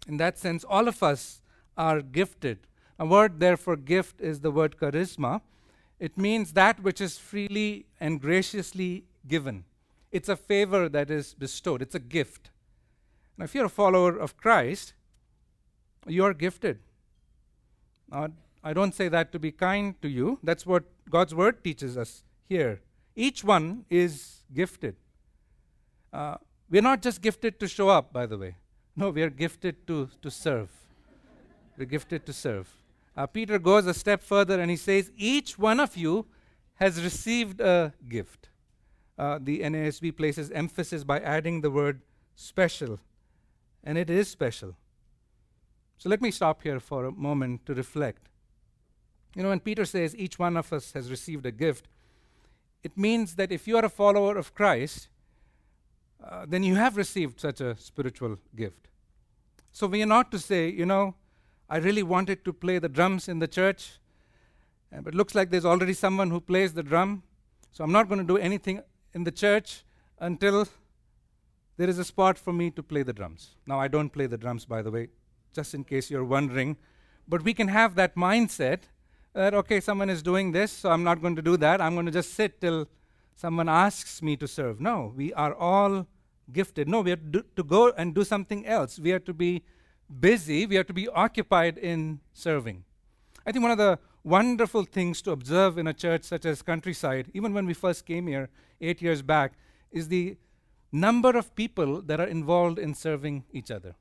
[0.09, 1.41] In that sense, all of us
[1.77, 2.59] are gifted.
[2.99, 5.41] A word there for gift is the word charisma.
[6.01, 9.65] It means that which is freely and graciously given.
[10.11, 12.51] It's a favor that is bestowed, it's a gift.
[13.37, 14.95] Now, if you're a follower of Christ,
[16.07, 16.81] you are gifted.
[18.11, 18.31] Now,
[18.65, 20.41] I don't say that to be kind to you.
[20.43, 22.81] That's what God's word teaches us here.
[23.15, 24.97] Each one is gifted.
[26.13, 26.37] Uh,
[26.71, 28.57] we're not just gifted to show up, by the way.
[28.97, 30.71] No, we are gifted to, to serve.
[31.77, 32.69] we're gifted to serve.
[33.17, 36.27] Uh, Peter goes a step further and he says, Each one of you
[36.75, 38.49] has received a gift.
[39.19, 42.03] Uh, the NASB places emphasis by adding the word
[42.37, 43.01] special,
[43.83, 44.77] and it is special.
[45.99, 48.29] So let me stop here for a moment to reflect.
[49.35, 51.89] You know, when Peter says each one of us has received a gift,
[52.85, 55.09] it means that if you are a follower of Christ,
[56.23, 58.89] uh, then you have received such a spiritual gift.
[59.73, 61.15] So we are not to say, you know,
[61.71, 63.99] I really wanted to play the drums in the church,
[64.93, 67.23] uh, but looks like there's already someone who plays the drum,
[67.71, 68.83] so I'm not going to do anything
[69.15, 69.85] in the church
[70.19, 70.67] until
[71.77, 73.55] there is a spot for me to play the drums.
[73.67, 75.09] Now, I don't play the drums, by the way,
[75.53, 76.77] just in case you're wondering,
[77.29, 78.81] but we can have that mindset
[79.35, 81.81] that, okay, someone is doing this, so I'm not going to do that.
[81.81, 82.89] I'm going to just sit till
[83.39, 84.81] someone asks me to serve.
[84.81, 86.07] No, we are all
[86.53, 86.89] gifted.
[86.89, 88.99] No, we are do, to go and do something else.
[88.99, 89.63] We are to be
[90.21, 92.85] busy, we are to be occupied in serving.
[93.47, 97.31] I think one of the wonderful things to observe in a church such as Countryside,
[97.33, 98.49] even when we first came here
[98.81, 99.53] eight years back,
[99.93, 100.37] is the
[100.91, 103.95] number of people that are involved in serving each other.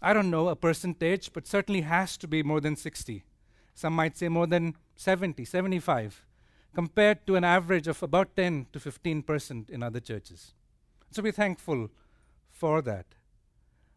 [0.00, 3.24] I don't know a percentage, but certainly has to be more than 60.
[3.74, 6.24] Some might say more than 70, 75
[6.74, 10.52] compared to an average of about 10 to 15% in other churches.
[11.10, 11.90] So we're thankful
[12.50, 13.06] for that.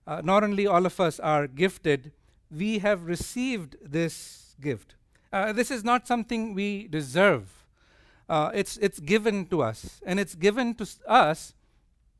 [0.05, 2.11] Uh, not only all of us are gifted,
[2.49, 4.95] we have received this gift.
[5.33, 7.65] Uh, this is not something we deserve.
[8.29, 11.53] Uh, it's, it's given to us, and it's given to us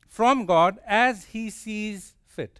[0.08, 2.60] from God as He sees fit.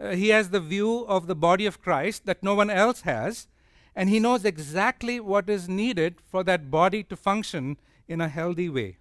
[0.00, 3.48] Uh, he has the view of the body of Christ that no one else has,
[3.94, 7.76] and he knows exactly what is needed for that body to function
[8.08, 8.98] in a healthy way.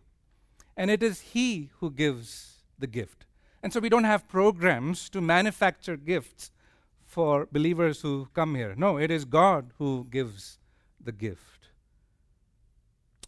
[0.75, 3.25] And it is he who gives the gift.
[3.61, 6.51] And so we don't have programs to manufacture gifts
[7.05, 8.75] for believers who come here.
[8.77, 10.59] No, it is God who gives
[11.03, 11.67] the gift.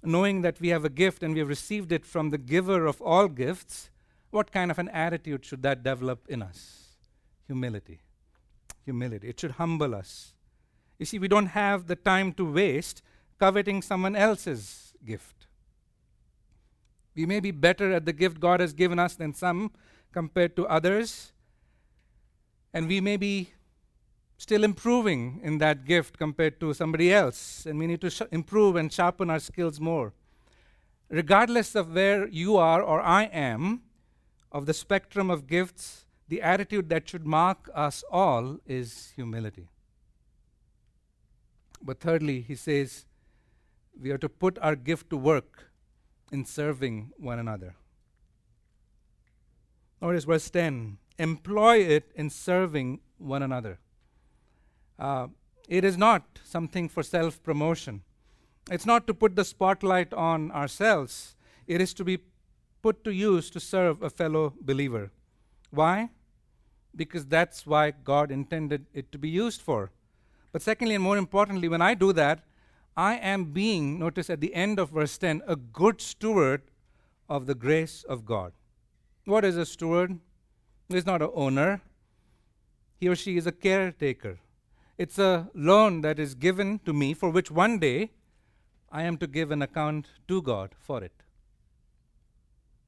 [0.04, 3.02] Knowing that we have a gift and we have received it from the giver of
[3.02, 3.90] all gifts,
[4.30, 6.96] what kind of an attitude should that develop in us?
[7.48, 8.00] Humility.
[8.86, 9.30] Humility.
[9.30, 10.34] It should humble us.
[11.02, 13.02] You see, we don't have the time to waste
[13.40, 15.48] coveting someone else's gift.
[17.16, 19.72] We may be better at the gift God has given us than some
[20.12, 21.32] compared to others,
[22.72, 23.50] and we may be
[24.38, 28.76] still improving in that gift compared to somebody else, and we need to sh- improve
[28.76, 30.14] and sharpen our skills more.
[31.10, 33.82] Regardless of where you are or I am,
[34.52, 39.68] of the spectrum of gifts, the attitude that should mark us all is humility.
[41.84, 43.06] But thirdly, he says,
[44.00, 45.72] we are to put our gift to work
[46.32, 47.76] in serving one another.
[50.02, 53.78] Notice verse 10 employ it in serving one another.
[54.98, 55.28] Uh,
[55.68, 58.02] it is not something for self promotion.
[58.72, 61.36] It's not to put the spotlight on ourselves.
[61.68, 62.20] It is to be
[62.82, 65.12] put to use to serve a fellow believer.
[65.70, 66.10] Why?
[66.96, 69.92] Because that's why God intended it to be used for.
[70.52, 72.44] But secondly, and more importantly, when I do that,
[72.98, 76.64] I am being, notice at the end of verse 10, a good steward
[77.30, 78.52] of the grace of God.
[79.26, 80.20] What is a steward?
[80.90, 81.82] He's not an owner,
[83.00, 84.40] he or she is a caretaker.
[84.98, 88.12] It's a loan that is given to me for which one day
[88.92, 91.14] I am to give an account to God for it.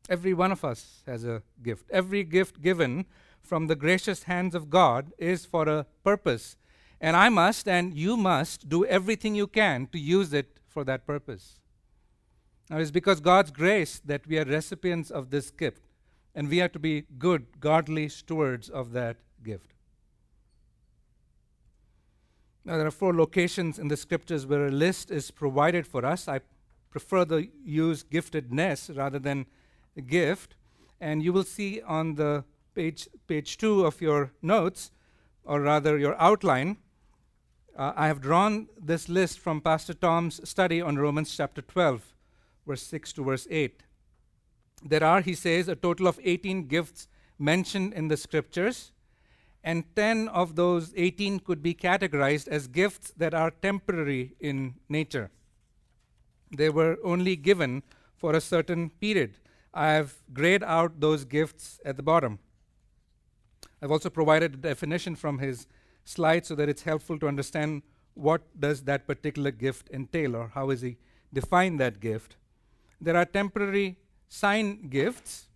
[0.09, 1.89] Every one of us has a gift.
[1.89, 3.05] Every gift given
[3.41, 6.57] from the gracious hands of God is for a purpose.
[7.03, 11.05] And I must and you must do everything you can to use it for that
[11.05, 11.59] purpose.
[12.69, 15.83] Now, it's because God's grace that we are recipients of this gift,
[16.33, 19.73] and we are to be good, godly stewards of that gift.
[22.63, 26.29] Now, there are four locations in the scriptures where a list is provided for us.
[26.29, 26.39] I
[26.89, 29.45] prefer the use giftedness rather than
[30.07, 30.55] gift.
[31.01, 32.45] And you will see on the
[32.75, 34.91] page, page two of your notes,
[35.43, 36.77] or rather your outline,
[37.75, 42.13] uh, I have drawn this list from Pastor Tom's study on Romans chapter 12,
[42.67, 43.81] verse 6 to verse 8.
[44.83, 47.07] There are, he says, a total of 18 gifts
[47.39, 48.91] mentioned in the scriptures,
[49.63, 55.31] and 10 of those 18 could be categorized as gifts that are temporary in nature.
[56.55, 57.81] They were only given
[58.15, 59.37] for a certain period.
[59.73, 62.39] I have grayed out those gifts at the bottom.
[63.81, 65.65] I've also provided a definition from his
[66.05, 67.81] slide so that it's helpful to understand
[68.13, 70.97] what does that particular gift entail or how is he
[71.33, 72.35] define that gift.
[73.01, 73.97] There are temporary
[74.29, 75.47] sign gifts,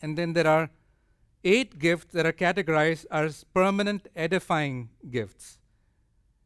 [0.00, 0.70] and then there are
[1.44, 5.58] eight gifts that are categorized as permanent edifying gifts.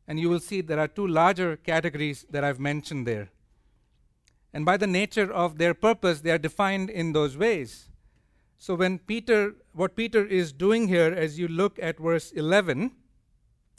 [0.07, 3.30] And you will see there are two larger categories that I've mentioned there.
[4.53, 7.88] And by the nature of their purpose, they are defined in those ways.
[8.62, 12.92] So when Peter, what Peter is doing here, as you look at verse 11,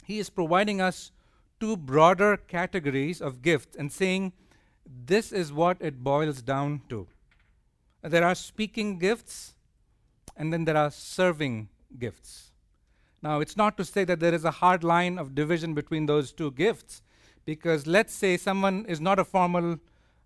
[0.04, 1.10] he is providing us
[1.58, 4.34] two broader categories of gifts and saying
[4.84, 7.06] this is what it boils down to.
[8.02, 9.54] There are speaking gifts,
[10.36, 12.52] and then there are serving gifts.
[13.22, 16.30] Now, it's not to say that there is a hard line of division between those
[16.30, 17.00] two gifts,
[17.46, 19.78] because let's say someone is not a formal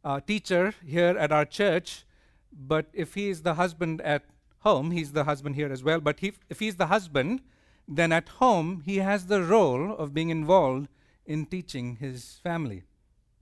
[0.02, 2.04] uh, teacher here at our church,
[2.52, 4.24] but if he is the husband at
[4.60, 7.40] home, he's the husband here as well, but he, if he's the husband,
[7.86, 10.88] then at home he has the role of being involved
[11.26, 12.82] in teaching his family.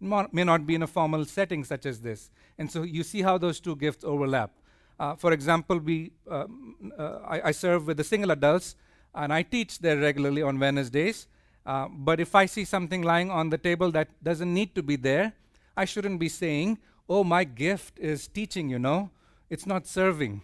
[0.01, 2.31] It may not be in a formal setting such as this.
[2.59, 4.51] And so you see how those two gifts overlap.
[4.99, 8.77] Uh, for example, we, um, uh, I, I, serve with the single adults,
[9.15, 11.27] and I teach there regularly on Wednesdays.
[11.67, 14.97] Uh, but if I see something lying on the table that doesn't need to be
[14.97, 15.35] there,
[15.77, 19.11] I shouldn't be saying, oh, my gift is teaching, you know.
[19.51, 20.43] It's not serving.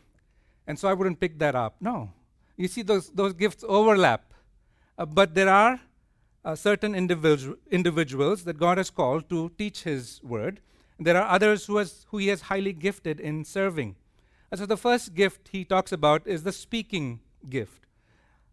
[0.66, 1.76] And so I wouldn't pick that up.
[1.80, 2.10] No.
[2.56, 4.32] You see, those, those gifts overlap.
[4.96, 5.80] Uh, but there are
[6.44, 10.60] uh, certain individu- individuals that God has called to teach His word.
[10.98, 13.96] There are others who, has, who He has highly gifted in serving.
[14.50, 17.86] And so the first gift He talks about is the speaking gift.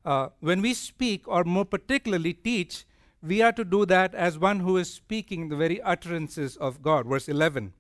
[0.06, 2.86] Uh, when we speak, or more particularly teach,
[3.22, 7.06] we are to do that as one who is speaking the very utterances of God.
[7.06, 7.74] Verse 11.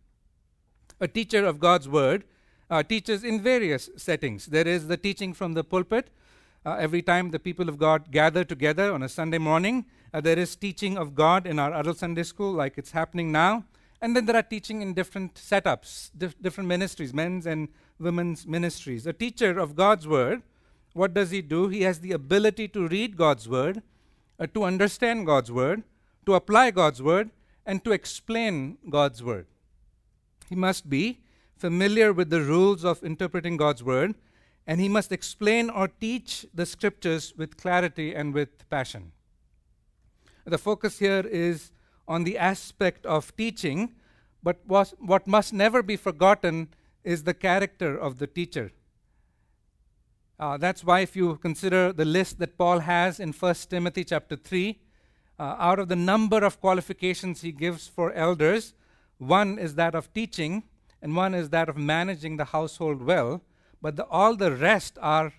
[0.99, 2.25] A teacher of God's word
[2.70, 4.45] uh, teaches in various settings.
[4.45, 6.09] There is the teaching from the pulpit.
[6.65, 10.38] Uh, every time the people of God gather together on a Sunday morning, uh, there
[10.38, 13.63] is teaching of God in our adult Sunday school, like it's happening now.
[14.01, 19.05] And then there are teaching in different setups, dif- different ministries, men's and women's ministries.
[19.07, 20.41] A teacher of God's word,
[20.93, 21.67] what does he do?
[21.67, 23.82] He has the ability to read God's word
[24.39, 25.84] uh, to understand God's word,
[26.26, 27.30] to apply God's word,
[27.65, 29.45] and to explain God's word.
[30.47, 31.20] He must be
[31.60, 34.16] familiar with the rules of interpreting God's word,
[34.66, 39.12] and he must explain or teach the scriptures with clarity and with passion.
[40.45, 41.72] The focus here is
[42.07, 43.95] on the aspect of teaching,
[44.41, 46.70] but was, what must never be forgotten
[47.03, 48.72] is the character of the teacher.
[50.39, 54.38] Uh, that's why, if you consider the list that Paul has in 1 Timothy chapter
[54.38, 54.80] 3,
[55.38, 58.74] uh, out of the number of qualifications he gives for elders,
[59.18, 60.64] one is that of teaching,
[61.01, 63.41] and one is that of managing the household well,
[63.81, 65.33] but the, all the rest are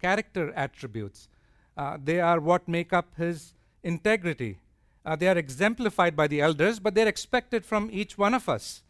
[0.00, 1.28] character attributes.
[1.76, 4.58] Uh, they are what make up his integrity.
[5.04, 8.82] Uh, they are exemplified by the elders, but they're expected from each one of us.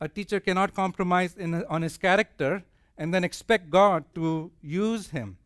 [0.00, 2.62] A teacher cannot compromise in, on his character
[2.96, 5.36] and then expect God to use him.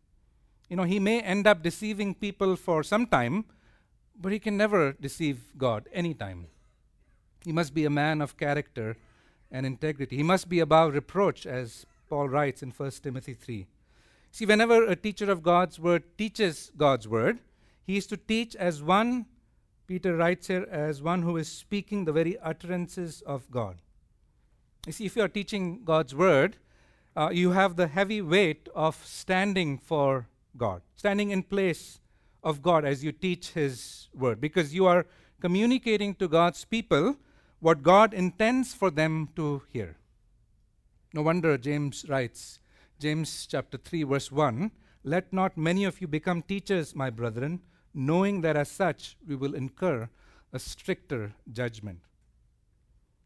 [0.69, 3.45] You know, he may end up deceiving people for some time,
[4.19, 6.47] but he can never deceive God anytime.
[7.43, 8.95] He must be a man of character
[9.53, 10.17] and integrity.
[10.17, 13.67] He must be above reproach, as Paul writes in 1 Timothy 3.
[14.31, 17.39] See, whenever a teacher of God's word teaches God's word,
[17.85, 19.27] he is to teach as one,
[19.85, 23.77] Peter writes here, as one who is speaking the very utterances of God.
[24.87, 26.57] You see, if you are teaching God's word,
[27.15, 30.27] uh, you have the heavy weight of standing for
[30.57, 31.99] God, standing in place
[32.43, 35.05] of God as you teach His word, because you are
[35.39, 37.17] communicating to God's people
[37.63, 39.95] what God intends for them to hear.
[41.13, 42.59] No wonder James writes,
[42.99, 44.69] James chapter 3, verse 1
[45.05, 47.61] Let not many of you become teachers, my brethren,
[47.93, 50.09] knowing that as such we will incur
[50.51, 51.99] a stricter judgment.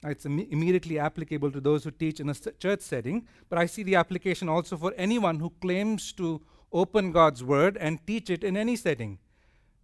[0.03, 3.65] Now, it's Im- immediately applicable to those who teach in a church setting, but I
[3.65, 8.43] see the application also for anyone who claims to open God's word and teach it
[8.43, 9.17] in any setting.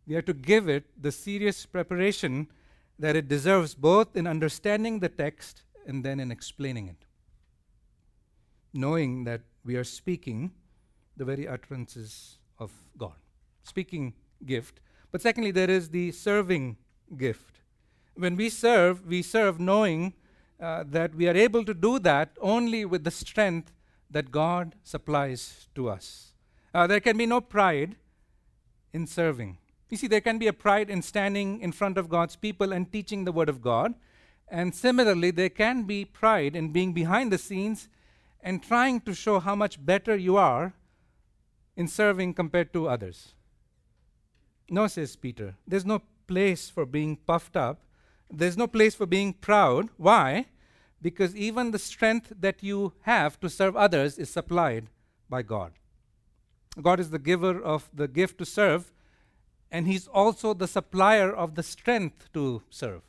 [0.06, 2.50] We are to give it the serious preparation
[3.00, 7.06] that it deserves both in understanding the text and then in explaining it.
[8.74, 10.52] Knowing that we are speaking
[11.18, 13.16] the very utterances of God.
[13.64, 14.14] Speaking
[14.46, 14.80] gift.
[15.12, 16.78] But secondly, there is the serving
[17.18, 17.60] gift.
[18.16, 20.14] When we serve, we serve knowing
[20.60, 23.72] uh, that we are able to do that only with the strength
[24.10, 26.34] that God supplies to us.
[26.74, 27.96] Uh, there can be no pride
[28.92, 29.58] in serving.
[29.94, 32.92] You see, there can be a pride in standing in front of God's people and
[32.92, 33.94] teaching the Word of God.
[34.48, 37.90] And similarly, there can be pride in being behind the scenes
[38.42, 40.74] and trying to show how much better you are
[41.78, 43.36] in serving compared to others.
[44.68, 47.84] No, says Peter, there's no place for being puffed up.
[48.32, 49.90] There's no place for being proud.
[49.98, 50.48] Why?
[51.04, 54.88] Because even the strength that you have to serve others is supplied
[55.30, 55.74] by God.
[56.82, 58.92] God is the giver of the gift to serve,
[59.74, 63.02] and He's also the supplier of the strength to serve.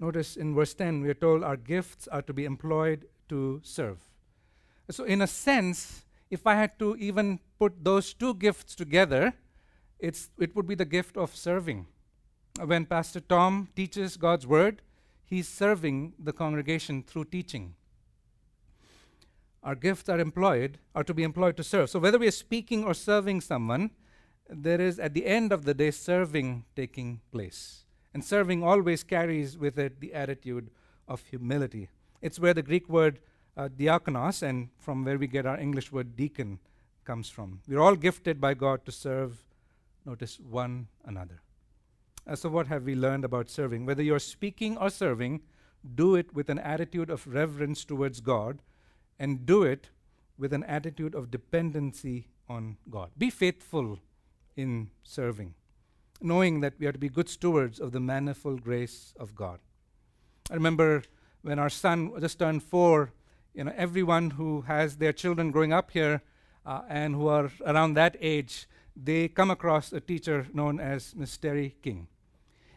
[0.00, 3.98] Notice in verse 10, we are told our gifts are to be employed to serve.
[4.90, 9.34] So, in a sense, if I had to even put those two gifts together,
[10.00, 11.86] it's, it would be the gift of serving.
[12.64, 14.82] When Pastor Tom teaches God's word,
[15.24, 17.74] he's serving the congregation through teaching.
[19.62, 21.90] Our gifts are employed, are to be employed to serve.
[21.90, 23.90] So whether we are speaking or serving someone,
[24.48, 27.84] there is at the end of the day serving taking place.
[28.14, 30.70] And serving always carries with it the attitude
[31.06, 31.88] of humility.
[32.22, 33.20] It's where the Greek word
[33.56, 36.58] uh, diakonos, and from where we get our English word deacon,
[37.04, 37.60] comes from.
[37.68, 39.44] We're all gifted by God to serve,
[40.06, 41.42] notice, one another.
[42.26, 43.86] Uh, so, what have we learned about serving?
[43.86, 45.42] Whether you're speaking or serving,
[45.94, 48.60] do it with an attitude of reverence towards God
[49.20, 49.90] and do it
[50.38, 53.10] with an attitude of dependency on God.
[53.18, 54.00] Be faithful
[54.56, 55.54] in serving,
[56.22, 59.60] knowing that we are to be good stewards of the manifold grace of God.
[60.50, 61.02] I remember
[61.42, 63.12] when our son just turned four,
[63.54, 66.22] you know, everyone who has their children growing up here
[66.64, 68.66] uh, and who are around that age,
[68.96, 72.08] they come across a teacher known as Miss Terry King.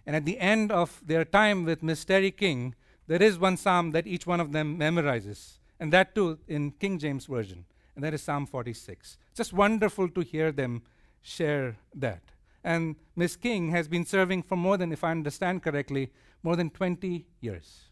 [0.06, 2.76] And at the end of their time with Miss Terry King,
[3.08, 6.98] there is one psalm that each one of them memorizes, and that too in King
[6.98, 9.18] James Version, and that is Psalm 46.
[9.36, 10.82] Just wonderful to hear them
[11.22, 12.22] share that.
[12.64, 16.10] And Miss King has been serving for more than, if I understand correctly,
[16.42, 17.90] more than 20 years.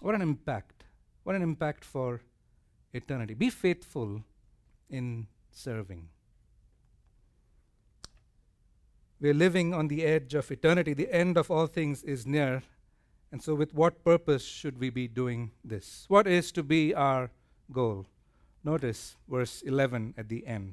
[0.00, 0.84] What an impact!
[1.22, 2.22] What an impact for
[2.94, 3.34] eternity.
[3.34, 4.22] Be faithful
[4.88, 6.08] in serving.
[9.20, 10.94] We're living on the edge of eternity.
[10.94, 12.62] The end of all things is near.
[13.36, 16.06] And so, with what purpose should we be doing this?
[16.08, 17.30] What is to be our
[17.70, 18.06] goal?
[18.64, 20.72] Notice verse 11 at the end.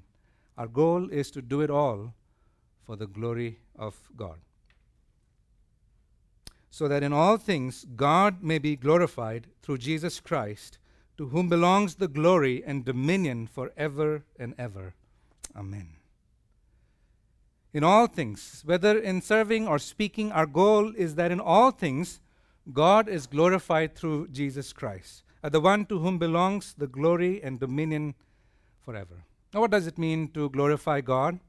[0.58, 2.14] Our goal is to do it all
[2.86, 4.40] for the glory of God.
[6.72, 10.78] So that in all things God may be glorified through Jesus Christ,
[11.18, 14.94] to whom belongs the glory and dominion forever and ever.
[15.54, 15.98] Amen.
[17.74, 22.22] in all things, whether in serving or speaking, our goal is that in all things
[22.72, 27.60] God is glorified through Jesus Christ, uh, the one to whom belongs the glory and
[27.60, 28.16] dominion
[28.86, 29.26] forever.
[29.54, 31.40] Now, what does it mean to glorify God?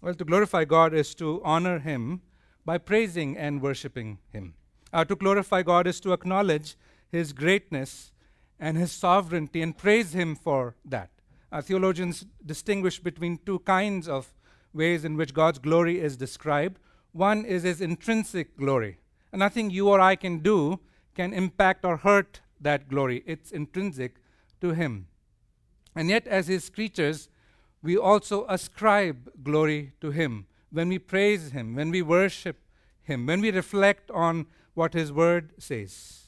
[0.00, 2.22] Well, to glorify God is to honor Him
[2.64, 4.54] by praising and worshiping Him.
[4.92, 6.76] Uh, to glorify God is to acknowledge
[7.10, 8.12] His greatness
[8.60, 11.10] and His sovereignty and praise Him for that.
[11.50, 14.32] Uh, theologians distinguish between two kinds of
[14.72, 16.78] ways in which God's glory is described.
[17.12, 18.98] One is His intrinsic glory.
[19.32, 20.80] Nothing you or I can do
[21.14, 24.16] can impact or hurt that glory, it's intrinsic
[24.60, 25.08] to Him.
[25.94, 27.28] And yet, as His creatures,
[27.82, 32.58] we also ascribe glory to Him when we praise Him, when we worship
[33.02, 36.22] Him, when we reflect on what His Word says.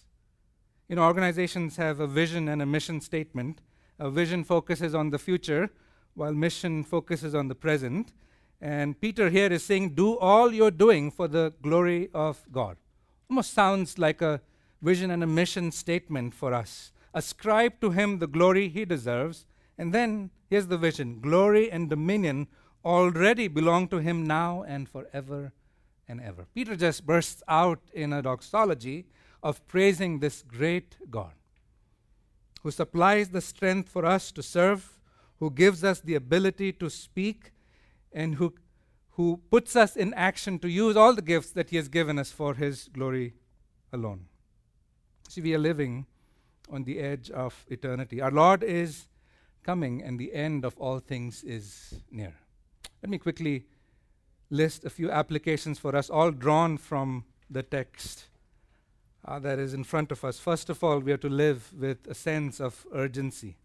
[0.89, 3.61] You know, organizations have a vision and a mission statement.
[3.99, 5.71] A vision focuses on the future,
[6.15, 8.13] while mission focuses on the present.
[8.61, 12.77] And Peter here is saying, Do all you're doing for the glory of God.
[13.31, 14.41] Almost sounds like a
[14.83, 16.93] vision and a mission statement for us.
[17.15, 19.47] Ascribe to Him the glory He deserves.
[19.79, 22.49] And then here's the vision glory and dominion
[22.85, 25.53] already belong to Him now and forever
[26.07, 26.47] and ever.
[26.55, 29.07] Peter just bursts out in a doxology
[29.43, 31.33] of praising this great God
[32.65, 34.99] who supplies the strength for us to serve,
[35.39, 37.53] who gives us the ability to speak,
[38.11, 38.55] and who,
[39.17, 42.33] who puts us in action to use all the gifts that He has given us
[42.33, 43.35] for His glory
[43.93, 44.27] alone.
[45.29, 46.07] See, we are living
[46.71, 48.21] on the edge of eternity.
[48.21, 49.07] Our Lord is
[49.63, 52.35] coming, and the end of all things is near.
[53.03, 53.67] Let me quickly
[54.51, 58.27] list a few applications for us, all drawn from the text
[59.25, 60.39] uh, that is in front of us.
[60.39, 63.57] First of all, we are to live with a sense of urgency.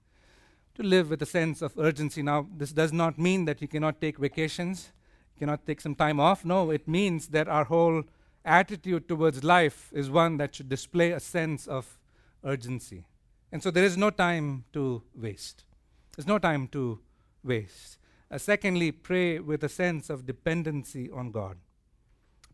[0.76, 2.22] To live with a sense of urgency.
[2.22, 4.92] Now, this does not mean that you cannot take vacations,
[5.40, 6.46] cannot take some time off.
[6.46, 8.04] No, it means that our whole
[8.46, 12.00] attitude towards life is one that should display a sense of
[12.44, 13.06] urgency.
[13.52, 15.64] And so there is no time to waste.
[16.16, 17.00] There's no time to
[17.44, 17.98] waste.
[18.32, 21.58] Uh, secondly, pray with a sense of dependency on God.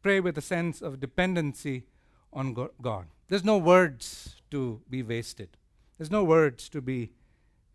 [0.01, 1.83] Pray with a sense of dependency
[2.31, 3.07] on go- God.
[3.27, 5.57] There's no words to be wasted.
[5.97, 7.11] There's no words to be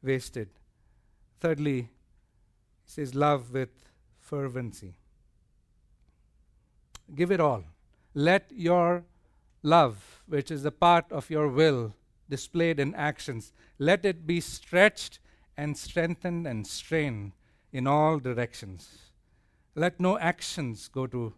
[0.02, 0.48] wasted.
[1.40, 1.80] Thirdly,
[2.84, 3.70] he says, love with
[4.18, 4.94] fervency.
[7.14, 7.64] Give it all.
[8.14, 9.04] Let your
[9.62, 11.94] love, which is a part of your will,
[12.28, 15.18] displayed in actions, let it be stretched
[15.56, 17.32] and strengthened and strained
[17.72, 19.10] in all directions.
[19.74, 21.34] Let no actions go to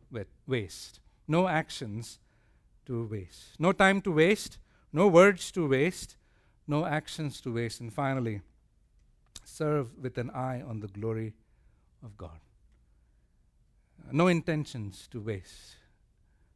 [0.46, 1.00] waste.
[1.28, 2.18] No actions
[2.86, 3.58] to waste.
[3.58, 4.58] No time to waste.
[4.92, 6.16] No words to waste.
[6.66, 7.80] No actions to waste.
[7.80, 8.42] And finally,
[9.44, 11.34] serve with an eye on the glory
[12.02, 12.40] of God.
[14.10, 15.76] No intentions to waste.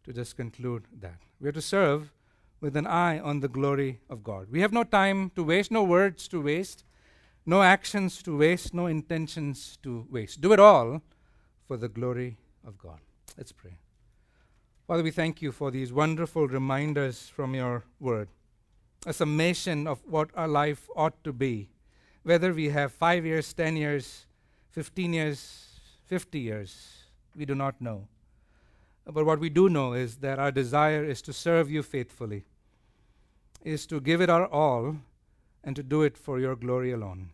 [0.05, 1.19] To just conclude that.
[1.41, 2.13] We are to serve
[2.61, 4.49] with an eye on the glory of God.
[4.51, 6.85] We have no time to waste, no words to waste,
[7.45, 10.41] no actions to waste, no intentions to waste.
[10.41, 11.03] Do it all
[11.67, 13.01] for the glory of God.
[13.37, 13.79] Let's pray.
[14.87, 18.29] Father, we thank you for these wonderful reminders from your word,
[19.05, 21.69] a summation of what our life ought to be,
[22.23, 24.27] whether we have five years, ten years,
[24.71, 25.67] 15 years,
[26.07, 26.96] 50 years,
[27.37, 28.09] we do not know.
[29.07, 32.45] But what we do know is that our desire is to serve you faithfully,
[33.63, 34.97] is to give it our all,
[35.63, 37.31] and to do it for your glory alone.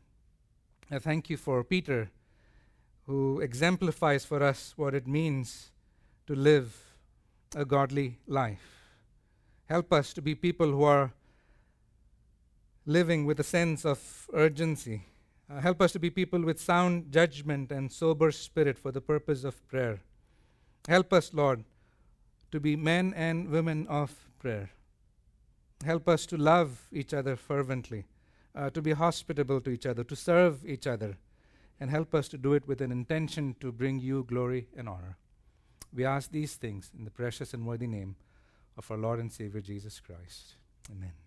[0.90, 2.11] I thank you for Peter,
[3.07, 5.70] who exemplifies for us what it means
[6.26, 6.94] to live
[7.55, 8.82] a godly life.
[9.68, 11.12] Help us to be people who are
[12.86, 15.03] living with a sense of urgency.
[15.53, 19.44] Uh, help us to be people with sound judgment and sober spirit for the purpose
[19.44, 20.00] of prayer.
[20.88, 21.64] Help us, Lord,
[22.50, 24.70] to be men and women of prayer.
[25.84, 28.05] Help us to love each other fervently
[28.55, 31.18] uh, to be hospitable to each other, to serve each other,
[31.80, 35.18] and help us to do it with an intention to bring you glory and honor.
[35.92, 38.16] We ask these things in the precious and worthy name
[38.78, 40.55] of our Lord and Savior Jesus Christ.
[40.90, 41.22] Amen.